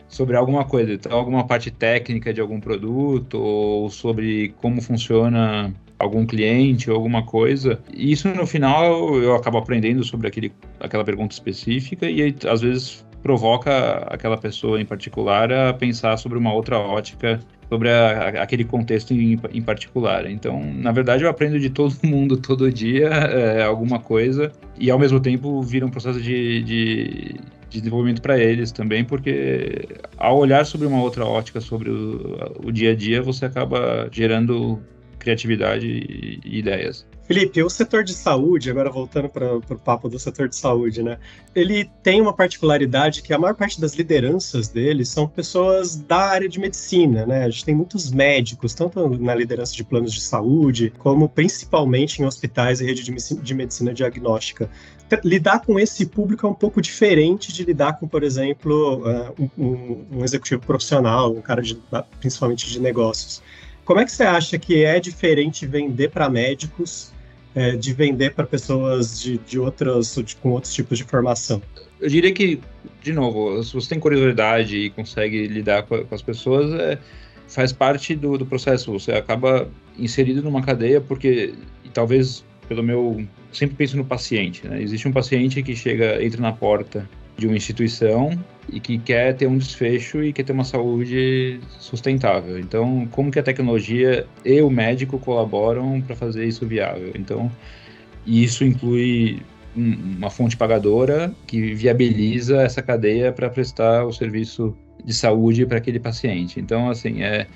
sobre 0.09 0.37
alguma 0.37 0.64
coisa, 0.64 0.92
então 0.92 1.12
alguma 1.12 1.46
parte 1.46 1.70
técnica 1.70 2.32
de 2.32 2.40
algum 2.40 2.61
produto 2.61 3.35
ou 3.35 3.90
sobre 3.90 4.54
como 4.61 4.80
funciona 4.80 5.74
algum 5.98 6.24
cliente 6.26 6.90
ou 6.90 6.96
alguma 6.96 7.24
coisa. 7.24 7.80
E 7.92 8.12
isso 8.12 8.28
no 8.28 8.46
final 8.46 9.16
eu 9.16 9.35
acabo 9.35 9.59
aprendendo 9.59 10.04
sobre 10.04 10.28
aquele, 10.28 10.52
aquela 10.80 11.04
pergunta 11.04 11.35
específica 11.35 12.09
e 12.09 12.35
às 12.48 12.61
vezes 12.61 13.04
provoca 13.26 14.06
aquela 14.08 14.38
pessoa 14.38 14.80
em 14.80 14.84
particular 14.84 15.52
a 15.52 15.74
pensar 15.74 16.16
sobre 16.16 16.38
uma 16.38 16.52
outra 16.52 16.78
ótica 16.78 17.40
sobre 17.68 17.90
a, 17.90 18.40
aquele 18.40 18.64
contexto 18.64 19.12
em, 19.12 19.36
em, 19.52 19.60
particular. 19.60 20.30
Então, 20.30 20.62
na 20.76 20.92
verdade, 20.92 21.24
eu 21.24 21.28
aprendo 21.28 21.58
de 21.58 21.68
todo 21.68 21.92
mundo 22.06 22.36
todo 22.36 22.72
dia 22.72 23.08
é, 23.08 23.64
alguma 23.64 23.98
coisa 23.98 24.52
e 24.78 24.92
ao 24.92 24.98
mesmo 25.00 25.18
tempo 25.18 25.60
vira 25.60 25.84
um 25.84 25.90
processo 25.90 26.22
de, 26.22 26.62
de, 26.62 27.34
de 27.68 27.80
desenvolvimento 27.80 28.22
para 28.22 28.38
eles 28.38 28.70
também, 28.70 29.04
porque 29.04 29.88
ao 30.16 30.38
olhar 30.38 30.64
sobre 30.64 30.86
uma 30.86 31.02
outra 31.02 31.24
ótica 31.26 31.60
sobre 31.60 31.90
o, 31.90 32.54
o 32.64 32.70
dia 32.70 32.92
a 32.92 32.94
dia, 32.94 33.20
você 33.20 33.44
acaba 33.44 34.08
gerando 34.12 34.80
criatividade 35.26 35.86
e, 35.86 36.40
ideias. 36.44 37.04
Felipe, 37.24 37.60
o 37.60 37.68
setor 37.68 38.04
de 38.04 38.14
saúde, 38.14 38.70
agora 38.70 38.88
voltando 38.88 39.28
para 39.28 39.56
o 39.56 39.78
papo 39.78 40.08
do 40.08 40.16
setor 40.16 40.48
de 40.48 40.54
saúde, 40.54 41.02
né? 41.02 41.18
Ele 41.52 41.90
tem 42.00 42.20
uma 42.20 42.32
particularidade 42.32 43.20
que 43.20 43.34
a 43.34 43.38
maior 43.38 43.54
parte 43.54 43.80
das 43.80 43.94
lideranças 43.94 44.68
dele 44.68 45.04
são 45.04 45.26
pessoas 45.26 45.96
da 45.96 46.18
área 46.18 46.48
de 46.48 46.60
medicina, 46.60 47.26
né? 47.26 47.44
A 47.44 47.50
gente 47.50 47.64
tem 47.64 47.74
muitos 47.74 48.12
médicos, 48.12 48.74
tanto 48.74 49.08
na 49.18 49.34
liderança 49.34 49.74
de 49.74 49.82
planos 49.82 50.12
de 50.14 50.20
saúde, 50.20 50.92
como 50.98 51.28
principalmente 51.28 52.22
em 52.22 52.24
hospitais 52.24 52.80
e 52.80 52.84
rede 52.84 53.02
de 53.02 53.54
medicina 53.54 53.92
diagnóstica. 53.92 54.70
Lidar 55.24 55.60
com 55.60 55.80
esse 55.80 56.06
público 56.06 56.46
é 56.46 56.50
um 56.50 56.54
pouco 56.54 56.80
diferente 56.80 57.52
de 57.52 57.64
lidar 57.64 57.98
com, 57.98 58.06
por 58.06 58.22
exemplo, 58.22 59.02
uh, 59.02 59.50
um, 59.58 60.18
um 60.18 60.24
executivo 60.24 60.60
profissional, 60.60 61.32
um 61.32 61.42
cara 61.42 61.60
de, 61.60 61.76
principalmente 62.20 62.70
de 62.70 62.78
negócios. 62.78 63.42
Como 63.87 64.01
é 64.01 64.05
que 64.05 64.11
você 64.11 64.25
acha 64.25 64.59
que 64.59 64.85
é 64.85 64.99
diferente 64.99 65.64
vender 65.64 66.11
para 66.11 66.29
médicos 66.29 67.12
é, 67.55 67.77
de 67.77 67.94
vender 67.94 68.35
para 68.35 68.44
pessoas 68.44 69.20
de, 69.20 69.38
de 69.38 69.61
outras, 69.61 70.16
de, 70.16 70.35
com 70.35 70.51
outros 70.51 70.75
tipos 70.75 70.99
de 70.99 71.05
formação? 71.05 71.62
Eu 72.01 72.09
diria 72.09 72.33
que, 72.33 72.61
de 73.01 73.12
novo, 73.12 73.62
se 73.62 73.72
você 73.72 73.90
tem 73.90 74.01
curiosidade 74.01 74.77
e 74.77 74.90
consegue 74.90 75.46
lidar 75.46 75.85
com, 75.85 76.05
com 76.05 76.14
as 76.14 76.20
pessoas, 76.20 76.72
é, 76.75 76.99
faz 77.46 77.72
parte 77.72 78.16
do, 78.16 78.37
do 78.37 78.44
processo. 78.44 78.92
Você 78.92 79.12
acaba 79.12 79.70
inserido 79.96 80.42
numa 80.42 80.62
cadeia 80.62 81.01
porque, 81.01 81.55
talvez 81.94 82.44
pelo 82.68 82.83
meu, 82.83 83.25
sempre 83.53 83.77
penso 83.77 83.96
no 83.96 84.05
paciente. 84.05 84.66
Né? 84.66 84.83
Existe 84.83 85.07
um 85.07 85.12
paciente 85.12 85.62
que 85.62 85.77
chega, 85.77 86.20
entra 86.22 86.40
na 86.40 86.53
porta 86.53 87.09
de 87.37 87.46
uma 87.46 87.57
instituição 87.57 88.31
e 88.72 88.81
que 88.81 88.99
quer 88.99 89.35
ter 89.35 89.46
um 89.46 89.59
desfecho 89.59 90.22
e 90.22 90.33
quer 90.33 90.42
ter 90.42 90.53
uma 90.53 90.64
saúde 90.64 91.61
sustentável. 91.79 92.59
Então, 92.59 93.07
como 93.12 93.31
que 93.31 93.38
a 93.38 93.42
tecnologia 93.42 94.27
e 94.44 94.61
o 94.61 94.70
médico 94.70 95.18
colaboram 95.18 96.01
para 96.01 96.16
fazer 96.16 96.46
isso 96.46 96.66
viável? 96.66 97.12
Então, 97.14 97.51
isso 98.27 98.64
inclui 98.64 99.40
uma 99.77 100.31
fonte 100.31 100.57
pagadora 100.57 101.33
que 101.46 101.75
viabiliza 101.75 102.62
essa 102.62 102.83
cadeia 102.83 103.31
para 103.31 103.51
prestar 103.51 104.05
o 104.05 104.12
serviço 104.12 104.75
de 105.05 105.12
saúde 105.12 105.66
para 105.66 105.79
aquele 105.79 106.01
paciente. 106.01 106.59
Então, 106.59 106.90
assim, 106.90 107.22
é, 107.22 107.46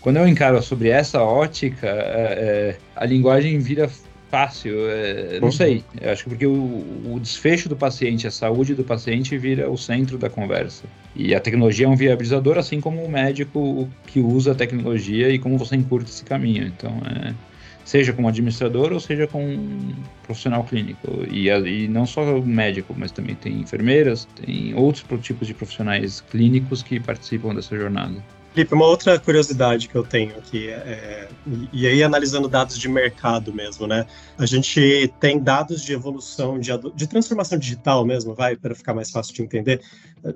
quando 0.00 0.16
eu 0.16 0.26
encaro 0.26 0.60
sobre 0.62 0.88
essa 0.88 1.22
ótica, 1.22 1.86
é, 1.86 1.90
é, 1.90 2.76
a 2.96 3.04
linguagem 3.04 3.58
vira 3.58 3.88
fácil, 4.30 4.74
é, 4.88 5.40
não 5.40 5.50
sei. 5.50 5.84
Eu 6.00 6.12
acho 6.12 6.24
que 6.24 6.30
porque 6.30 6.46
o, 6.46 7.12
o, 7.12 7.18
desfecho 7.20 7.68
do 7.68 7.76
paciente, 7.76 8.26
a 8.26 8.30
saúde 8.30 8.74
do 8.74 8.84
paciente 8.84 9.36
vira 9.36 9.70
o 9.70 9.76
centro 9.76 10.18
da 10.18 10.28
conversa. 10.28 10.84
E 11.14 11.34
a 11.34 11.40
tecnologia 11.40 11.86
é 11.86 11.88
um 11.88 11.96
viabilizador, 11.96 12.58
assim 12.58 12.80
como 12.80 13.02
o 13.02 13.10
médico 13.10 13.88
que 14.06 14.20
usa 14.20 14.52
a 14.52 14.54
tecnologia 14.54 15.30
e 15.30 15.38
como 15.38 15.58
você 15.58 15.76
encurta 15.76 16.10
esse 16.10 16.24
caminho. 16.24 16.66
Então, 16.66 16.92
é, 17.06 17.34
seja 17.84 18.12
como 18.12 18.28
administrador 18.28 18.92
ou 18.92 19.00
seja 19.00 19.26
como 19.26 19.44
um 19.44 19.94
profissional 20.22 20.62
clínico. 20.64 21.24
E, 21.30 21.48
e 21.48 21.88
não 21.88 22.04
só 22.04 22.40
médico, 22.40 22.94
mas 22.96 23.10
também 23.10 23.34
tem 23.34 23.60
enfermeiras, 23.60 24.28
tem 24.44 24.74
outros 24.74 25.04
tipos 25.22 25.48
de 25.48 25.54
profissionais 25.54 26.20
clínicos 26.20 26.82
que 26.82 27.00
participam 27.00 27.54
dessa 27.54 27.76
jornada. 27.76 28.22
Felipe, 28.58 28.74
uma 28.74 28.86
outra 28.86 29.20
curiosidade 29.20 29.88
que 29.88 29.94
eu 29.94 30.02
tenho 30.02 30.36
aqui, 30.36 30.68
é, 30.68 31.28
e 31.72 31.86
aí 31.86 32.02
analisando 32.02 32.48
dados 32.48 32.76
de 32.76 32.88
mercado 32.88 33.52
mesmo, 33.52 33.86
né? 33.86 34.04
A 34.36 34.46
gente 34.46 35.12
tem 35.20 35.38
dados 35.38 35.80
de 35.80 35.92
evolução, 35.92 36.58
de, 36.58 36.72
de 36.92 37.06
transformação 37.06 37.56
digital 37.56 38.04
mesmo, 38.04 38.34
vai, 38.34 38.56
para 38.56 38.74
ficar 38.74 38.94
mais 38.94 39.12
fácil 39.12 39.32
de 39.32 39.42
entender, 39.42 39.80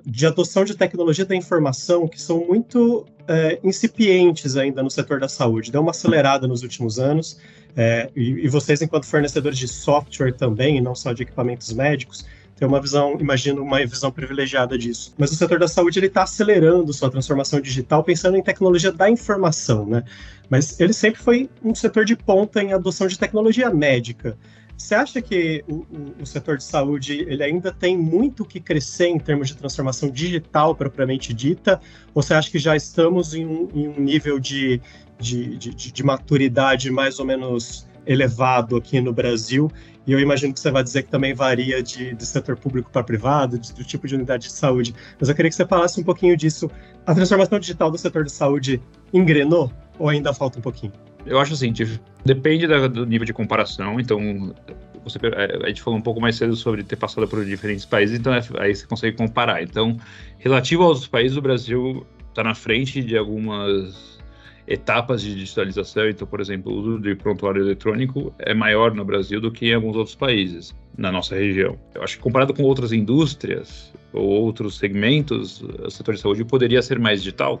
de 0.05 0.25
adoção 0.25 0.63
de 0.63 0.73
tecnologia 0.73 1.25
da 1.25 1.35
informação 1.35 2.07
que 2.07 2.21
são 2.21 2.45
muito 2.47 3.05
é, 3.27 3.59
incipientes 3.61 4.55
ainda 4.55 4.81
no 4.81 4.89
setor 4.89 5.19
da 5.19 5.27
saúde. 5.27 5.69
Deu 5.69 5.81
uma 5.81 5.91
acelerada 5.91 6.47
nos 6.47 6.63
últimos 6.63 6.99
anos, 6.99 7.37
é, 7.75 8.09
e, 8.15 8.45
e 8.45 8.47
vocês, 8.47 8.81
enquanto 8.81 9.05
fornecedores 9.05 9.57
de 9.57 9.67
software 9.67 10.31
também, 10.31 10.77
e 10.77 10.81
não 10.81 10.95
só 10.95 11.11
de 11.11 11.23
equipamentos 11.23 11.73
médicos, 11.73 12.23
ter 12.55 12.65
uma 12.65 12.79
visão, 12.79 13.17
imagino, 13.19 13.61
uma 13.61 13.85
visão 13.85 14.11
privilegiada 14.11 14.77
disso. 14.77 15.13
Mas 15.17 15.31
o 15.31 15.35
setor 15.35 15.59
da 15.59 15.67
saúde 15.67 15.99
ele 15.99 16.07
está 16.07 16.23
acelerando 16.23 16.93
sua 16.93 17.09
transformação 17.09 17.59
digital, 17.59 18.03
pensando 18.03 18.37
em 18.37 18.43
tecnologia 18.43 18.91
da 18.91 19.09
informação, 19.09 19.85
né? 19.85 20.03
Mas 20.49 20.79
ele 20.79 20.93
sempre 20.93 21.21
foi 21.21 21.49
um 21.63 21.73
setor 21.73 22.05
de 22.05 22.15
ponta 22.15 22.61
em 22.61 22.73
adoção 22.73 23.07
de 23.07 23.17
tecnologia 23.17 23.69
médica. 23.69 24.37
Você 24.77 24.95
acha 24.95 25.21
que 25.21 25.63
o, 25.67 25.75
o, 25.75 26.15
o, 26.21 26.25
setor 26.25 26.57
de 26.57 26.63
saúde 26.63 27.25
ele 27.27 27.43
ainda 27.43 27.71
tem 27.71 27.97
muito 27.97 28.43
que 28.43 28.59
crescer 28.59 29.07
em 29.07 29.19
termos 29.19 29.47
de 29.47 29.55
transformação 29.55 30.09
digital 30.09 30.75
propriamente 30.75 31.33
dita? 31.33 31.79
Ou 32.13 32.21
você 32.21 32.33
acha 32.33 32.49
que 32.51 32.59
já 32.59 32.75
estamos 32.75 33.33
em 33.33 33.45
um, 33.45 33.69
em 33.73 33.87
um 33.87 33.99
nível 33.99 34.39
de, 34.39 34.81
de, 35.19 35.57
de, 35.57 35.91
de, 35.91 36.03
maturidade 36.03 36.91
mais 36.91 37.19
ou 37.19 37.25
menos 37.25 37.87
elevado 38.05 38.75
aqui 38.75 38.99
no 38.99 39.13
Brasil 39.13 39.71
e 40.05 40.11
eu 40.11 40.19
imagino 40.19 40.53
que 40.53 40.59
você 40.59 40.69
vai 40.69 40.83
dizer 40.83 41.03
que 41.03 41.09
também 41.09 41.33
varia 41.33 41.81
de, 41.81 42.13
de 42.13 42.25
setor 42.25 42.57
público 42.57 42.89
para 42.91 43.03
privado, 43.03 43.57
de, 43.57 43.73
do 43.73 43.83
tipo 43.83 44.07
de 44.07 44.15
unidade 44.15 44.47
de 44.47 44.53
saúde. 44.53 44.93
Mas 45.19 45.29
eu 45.29 45.35
queria 45.35 45.49
que 45.49 45.55
você 45.55 45.65
falasse 45.65 45.99
um 45.99 46.03
pouquinho 46.03 46.35
disso. 46.35 46.69
A 47.05 47.15
transformação 47.15 47.57
digital 47.59 47.89
do 47.89 47.97
setor 47.97 48.25
de 48.25 48.31
saúde 48.31 48.81
engrenou 49.13 49.71
ou 49.97 50.09
ainda 50.09 50.33
falta 50.33 50.59
um 50.59 50.61
pouquinho? 50.61 50.91
Eu 51.25 51.39
acho 51.39 51.53
assim, 51.53 51.73
depende 52.25 52.67
do 52.67 53.05
nível 53.05 53.25
de 53.25 53.31
comparação. 53.31 53.97
Então, 53.97 54.53
você, 55.05 55.19
a 55.63 55.67
gente 55.67 55.81
falou 55.81 55.97
um 55.97 56.01
pouco 56.01 56.19
mais 56.19 56.35
cedo 56.35 56.55
sobre 56.55 56.83
ter 56.83 56.97
passado 56.97 57.27
por 57.27 57.45
diferentes 57.45 57.85
países, 57.85 58.19
então 58.19 58.33
é, 58.33 58.41
aí 58.59 58.75
você 58.75 58.85
consegue 58.85 59.15
comparar. 59.15 59.63
Então, 59.63 59.97
relativo 60.37 60.83
aos 60.83 61.07
países, 61.07 61.37
o 61.37 61.41
Brasil 61.41 62.05
está 62.29 62.43
na 62.43 62.55
frente 62.55 63.01
de 63.01 63.17
algumas 63.17 64.12
etapas 64.67 65.21
de 65.21 65.35
digitalização. 65.35 66.07
Então, 66.07 66.27
por 66.27 66.39
exemplo, 66.39 66.71
o 66.71 66.77
uso 66.77 66.99
de 66.99 67.15
prontuário 67.15 67.61
eletrônico 67.61 68.33
é 68.39 68.53
maior 68.53 68.93
no 68.93 69.03
Brasil 69.03 69.41
do 69.41 69.51
que 69.51 69.67
em 69.67 69.73
alguns 69.73 69.95
outros 69.95 70.15
países 70.15 70.75
na 70.97 71.11
nossa 71.11 71.35
região. 71.35 71.77
Eu 71.93 72.03
acho 72.03 72.17
que 72.17 72.23
comparado 72.23 72.53
com 72.53 72.63
outras 72.63 72.91
indústrias 72.91 73.93
ou 74.11 74.23
outros 74.25 74.77
segmentos, 74.77 75.61
o 75.61 75.89
setor 75.89 76.15
de 76.15 76.21
saúde 76.21 76.45
poderia 76.45 76.81
ser 76.81 76.99
mais 76.99 77.23
digital, 77.23 77.59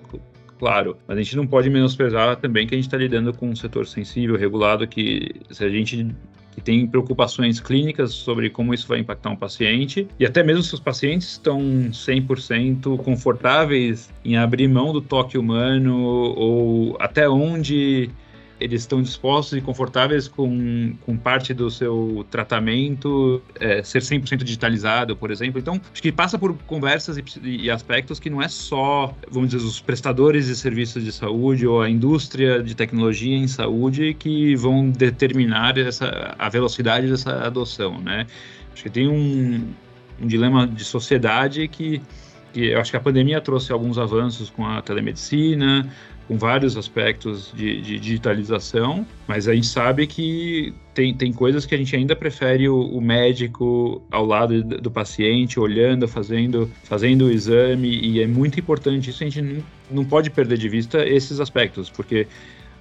claro, 0.59 0.95
mas 1.07 1.17
a 1.17 1.21
gente 1.21 1.35
não 1.35 1.47
pode 1.47 1.69
menosprezar 1.69 2.35
também 2.37 2.67
que 2.67 2.75
a 2.75 2.77
gente 2.77 2.85
está 2.85 2.97
lidando 2.97 3.33
com 3.33 3.49
um 3.49 3.55
setor 3.55 3.87
sensível, 3.87 4.37
regulado, 4.37 4.87
que 4.87 5.31
se 5.49 5.63
a 5.65 5.69
gente 5.69 6.15
que 6.53 6.61
tem 6.61 6.87
preocupações 6.87 7.59
clínicas 7.59 8.11
sobre 8.11 8.49
como 8.49 8.73
isso 8.73 8.87
vai 8.87 8.99
impactar 8.99 9.29
um 9.29 9.35
paciente, 9.35 10.07
e 10.19 10.25
até 10.25 10.43
mesmo 10.43 10.63
se 10.63 10.73
os 10.73 10.79
pacientes 10.79 11.31
estão 11.31 11.59
100% 11.59 12.97
confortáveis 12.97 14.09
em 14.23 14.37
abrir 14.37 14.67
mão 14.67 14.93
do 14.93 15.01
toque 15.01 15.37
humano, 15.37 15.95
ou 16.03 16.95
até 16.99 17.27
onde 17.29 18.09
eles 18.63 18.81
estão 18.81 19.01
dispostos 19.01 19.57
e 19.57 19.61
confortáveis 19.61 20.29
com, 20.29 20.93
com 21.01 21.17
parte 21.17 21.53
do 21.53 21.69
seu 21.69 22.25
tratamento 22.31 23.41
é, 23.59 23.83
ser 23.83 24.01
100% 24.01 24.37
digitalizado, 24.37 25.17
por 25.17 25.31
exemplo. 25.31 25.59
Então, 25.59 25.81
acho 25.91 26.01
que 26.01 26.13
passa 26.13 26.39
por 26.39 26.55
conversas 26.65 27.17
e, 27.17 27.23
e, 27.43 27.69
aspectos 27.69 28.21
que 28.21 28.29
não 28.29 28.41
é 28.41 28.47
só, 28.47 29.13
vamos 29.29 29.49
dizer, 29.49 29.65
os 29.65 29.81
prestadores 29.81 30.47
de 30.47 30.55
serviços 30.55 31.03
de 31.03 31.11
saúde 31.11 31.67
ou 31.67 31.81
a 31.81 31.89
indústria 31.89 32.63
de 32.63 32.73
tecnologia 32.73 33.35
em 33.35 33.47
saúde 33.47 34.13
que 34.13 34.55
vão 34.55 34.89
determinar 34.89 35.77
essa, 35.77 36.33
a 36.39 36.47
velocidade 36.47 37.09
dessa 37.09 37.45
adoção, 37.45 37.99
né? 37.99 38.25
Acho 38.73 38.83
que 38.83 38.89
tem 38.89 39.09
um, 39.09 39.67
um 40.21 40.25
dilema 40.25 40.65
de 40.65 40.85
sociedade 40.85 41.67
que, 41.67 42.01
que 42.53 42.67
eu 42.67 42.79
acho 42.79 42.91
que 42.91 42.97
a 42.97 43.01
pandemia 43.01 43.41
trouxe 43.41 43.73
alguns 43.73 43.97
avanços 43.97 44.49
com 44.49 44.65
a 44.65 44.81
telemedicina, 44.81 45.91
com 46.27 46.37
vários 46.37 46.77
aspectos 46.77 47.51
de, 47.53 47.81
de, 47.81 47.99
digitalização, 47.99 49.05
mas 49.27 49.47
a 49.47 49.53
gente 49.53 49.67
sabe 49.67 50.07
que 50.07 50.73
tem, 50.93 51.13
tem 51.13 51.33
coisas 51.33 51.65
que 51.65 51.75
a 51.75 51.77
gente 51.77 51.95
ainda 51.95 52.15
prefere 52.15 52.69
o, 52.69 52.79
o 52.79 53.01
médico 53.01 54.01
ao 54.09 54.25
lado 54.25 54.63
do, 54.63 54.81
do, 54.81 54.91
paciente, 54.91 55.59
olhando, 55.59 56.07
fazendo, 56.07 56.71
fazendo 56.83 57.25
o 57.25 57.31
exame, 57.31 57.89
e 57.89 58.21
é 58.21 58.27
muito 58.27 58.59
importante 58.59 59.09
isso, 59.09 59.23
a 59.23 59.29
gente 59.29 59.41
não, 59.41 59.63
não 59.91 60.05
pode 60.05 60.29
perder 60.29 60.57
de 60.57 60.69
vista 60.69 61.05
esses 61.05 61.39
aspectos, 61.39 61.89
porque 61.89 62.27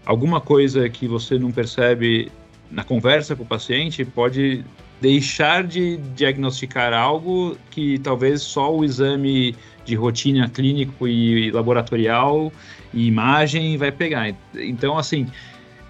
alguma 0.06 0.40
coisa 0.40 0.88
que 0.88 1.08
você 1.08 1.38
não 1.38 1.50
percebe 1.50 2.30
na 2.70 2.84
conversa 2.84 3.36
com 3.36 3.42
o 3.42 3.46
paciente 3.46 4.04
pode 4.04 4.64
deixar 5.00 5.64
de 5.64 5.96
diagnosticar 6.14 6.94
algo 6.94 7.56
que 7.70 7.98
talvez 7.98 8.40
só 8.40 8.74
o 8.74 8.84
exame 8.84 9.54
de 9.84 9.94
rotina 9.94 10.48
clínico 10.48 11.08
e 11.08 11.50
laboratorial 11.50 12.52
e 12.92 13.06
imagem 13.06 13.76
vai 13.76 13.90
pegar. 13.90 14.34
Então, 14.54 14.98
assim, 14.98 15.26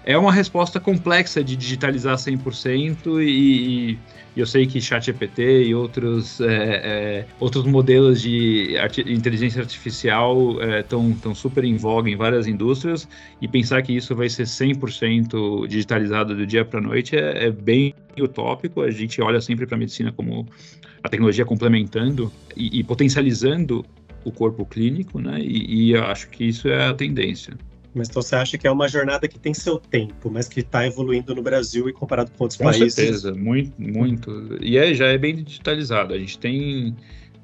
é 0.05 0.17
uma 0.17 0.31
resposta 0.31 0.79
complexa 0.79 1.43
de 1.43 1.55
digitalizar 1.55 2.15
100% 2.17 3.21
e, 3.21 3.97
e 4.35 4.39
eu 4.39 4.45
sei 4.45 4.65
que 4.65 4.81
ChatGPT 4.81 5.63
e 5.63 5.75
outros, 5.75 6.41
é, 6.41 6.45
é, 6.47 7.25
outros 7.39 7.65
modelos 7.65 8.21
de 8.21 8.75
inteligência 9.07 9.61
artificial 9.61 10.57
estão 10.79 11.15
é, 11.25 11.33
super 11.33 11.63
em 11.63 11.77
voga 11.77 12.09
em 12.09 12.15
várias 12.15 12.47
indústrias 12.47 13.07
e 13.41 13.47
pensar 13.47 13.81
que 13.81 13.95
isso 13.95 14.15
vai 14.15 14.29
ser 14.29 14.43
100% 14.43 15.67
digitalizado 15.67 16.35
do 16.35 16.45
dia 16.45 16.65
para 16.65 16.79
a 16.79 16.83
noite 16.83 17.15
é, 17.15 17.45
é 17.45 17.51
bem 17.51 17.93
utópico. 18.19 18.81
A 18.81 18.91
gente 18.91 19.21
olha 19.21 19.39
sempre 19.39 19.65
para 19.65 19.75
a 19.75 19.79
medicina 19.79 20.11
como 20.11 20.47
a 21.03 21.09
tecnologia 21.09 21.45
complementando 21.45 22.31
e, 22.57 22.79
e 22.79 22.83
potencializando 22.83 23.85
o 24.25 24.31
corpo 24.31 24.65
clínico, 24.65 25.19
né? 25.19 25.39
E, 25.41 25.89
e 25.89 25.91
eu 25.91 26.03
acho 26.05 26.29
que 26.29 26.45
isso 26.45 26.67
é 26.69 26.87
a 26.87 26.93
tendência. 26.93 27.53
Mas 27.93 28.09
então 28.09 28.21
você 28.21 28.35
acha 28.35 28.57
que 28.57 28.67
é 28.67 28.71
uma 28.71 28.87
jornada 28.87 29.27
que 29.27 29.39
tem 29.39 29.53
seu 29.53 29.77
tempo, 29.77 30.29
mas 30.31 30.47
que 30.47 30.61
está 30.61 30.85
evoluindo 30.85 31.35
no 31.35 31.43
Brasil 31.43 31.87
e 31.87 31.93
comparado 31.93 32.31
com 32.31 32.43
outros 32.43 32.57
com 32.57 32.65
países? 32.65 32.95
Com 32.95 33.01
certeza, 33.01 33.33
muito, 33.33 33.73
muito. 33.79 34.57
E 34.61 34.77
é, 34.77 34.93
já 34.93 35.07
é 35.07 35.17
bem 35.17 35.35
digitalizado. 35.43 36.13
A 36.13 36.17
gente 36.17 36.39
tem 36.39 36.95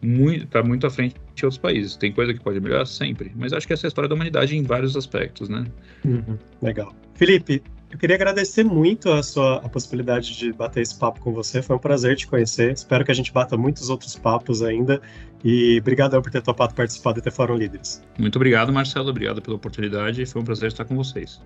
muito, 0.02 0.48
tá 0.48 0.64
muito 0.64 0.88
à 0.88 0.90
frente 0.90 1.16
de 1.36 1.46
outros 1.46 1.60
países. 1.60 1.96
Tem 1.96 2.12
coisa 2.12 2.34
que 2.34 2.40
pode 2.40 2.60
melhorar 2.60 2.86
sempre, 2.86 3.32
mas 3.36 3.54
acho 3.54 3.68
que 3.68 3.74
essa 3.74 3.86
é 3.86 3.88
a 3.88 3.90
história 3.90 4.08
da 4.08 4.16
humanidade 4.16 4.58
em 4.58 4.64
vários 4.64 4.96
aspectos, 4.96 5.50
né? 5.50 5.66
Uhum, 6.04 6.38
legal. 6.62 6.94
Felipe, 7.14 7.62
eu 7.92 7.98
queria 7.98 8.16
agradecer 8.16 8.64
muito 8.64 9.12
a 9.12 9.24
sua 9.24 9.58
a 9.58 9.70
possibilidade 9.70 10.38
de 10.38 10.54
bater 10.54 10.82
esse 10.82 10.98
papo 10.98 11.20
com 11.20 11.34
você. 11.34 11.62
Foi 11.62 11.76
um 11.76 11.80
prazer 11.80 12.16
te 12.16 12.28
conhecer. 12.28 12.72
Espero 12.72 13.04
que 13.04 13.12
a 13.12 13.14
gente 13.14 13.34
bata 13.34 13.58
muitos 13.58 13.90
outros 13.90 14.16
papos 14.16 14.62
ainda. 14.62 15.02
E 15.44 15.80
obrigado 15.80 16.22
por 16.22 16.32
ter 16.32 16.42
topado 16.42 16.74
participar 16.76 17.14
do 17.14 17.22
The 17.22 17.32
Líderes. 17.58 18.04
Muito 18.18 18.36
obrigado, 18.36 18.72
Marcelo. 18.72 19.10
Obrigado 19.10 19.42
pela 19.42 19.56
oportunidade. 19.56 20.26
Foi 20.26 20.42
um 20.42 20.46
prazer 20.46 20.68
estar 20.68 20.86
com 20.86 20.96
vocês. 20.96 21.42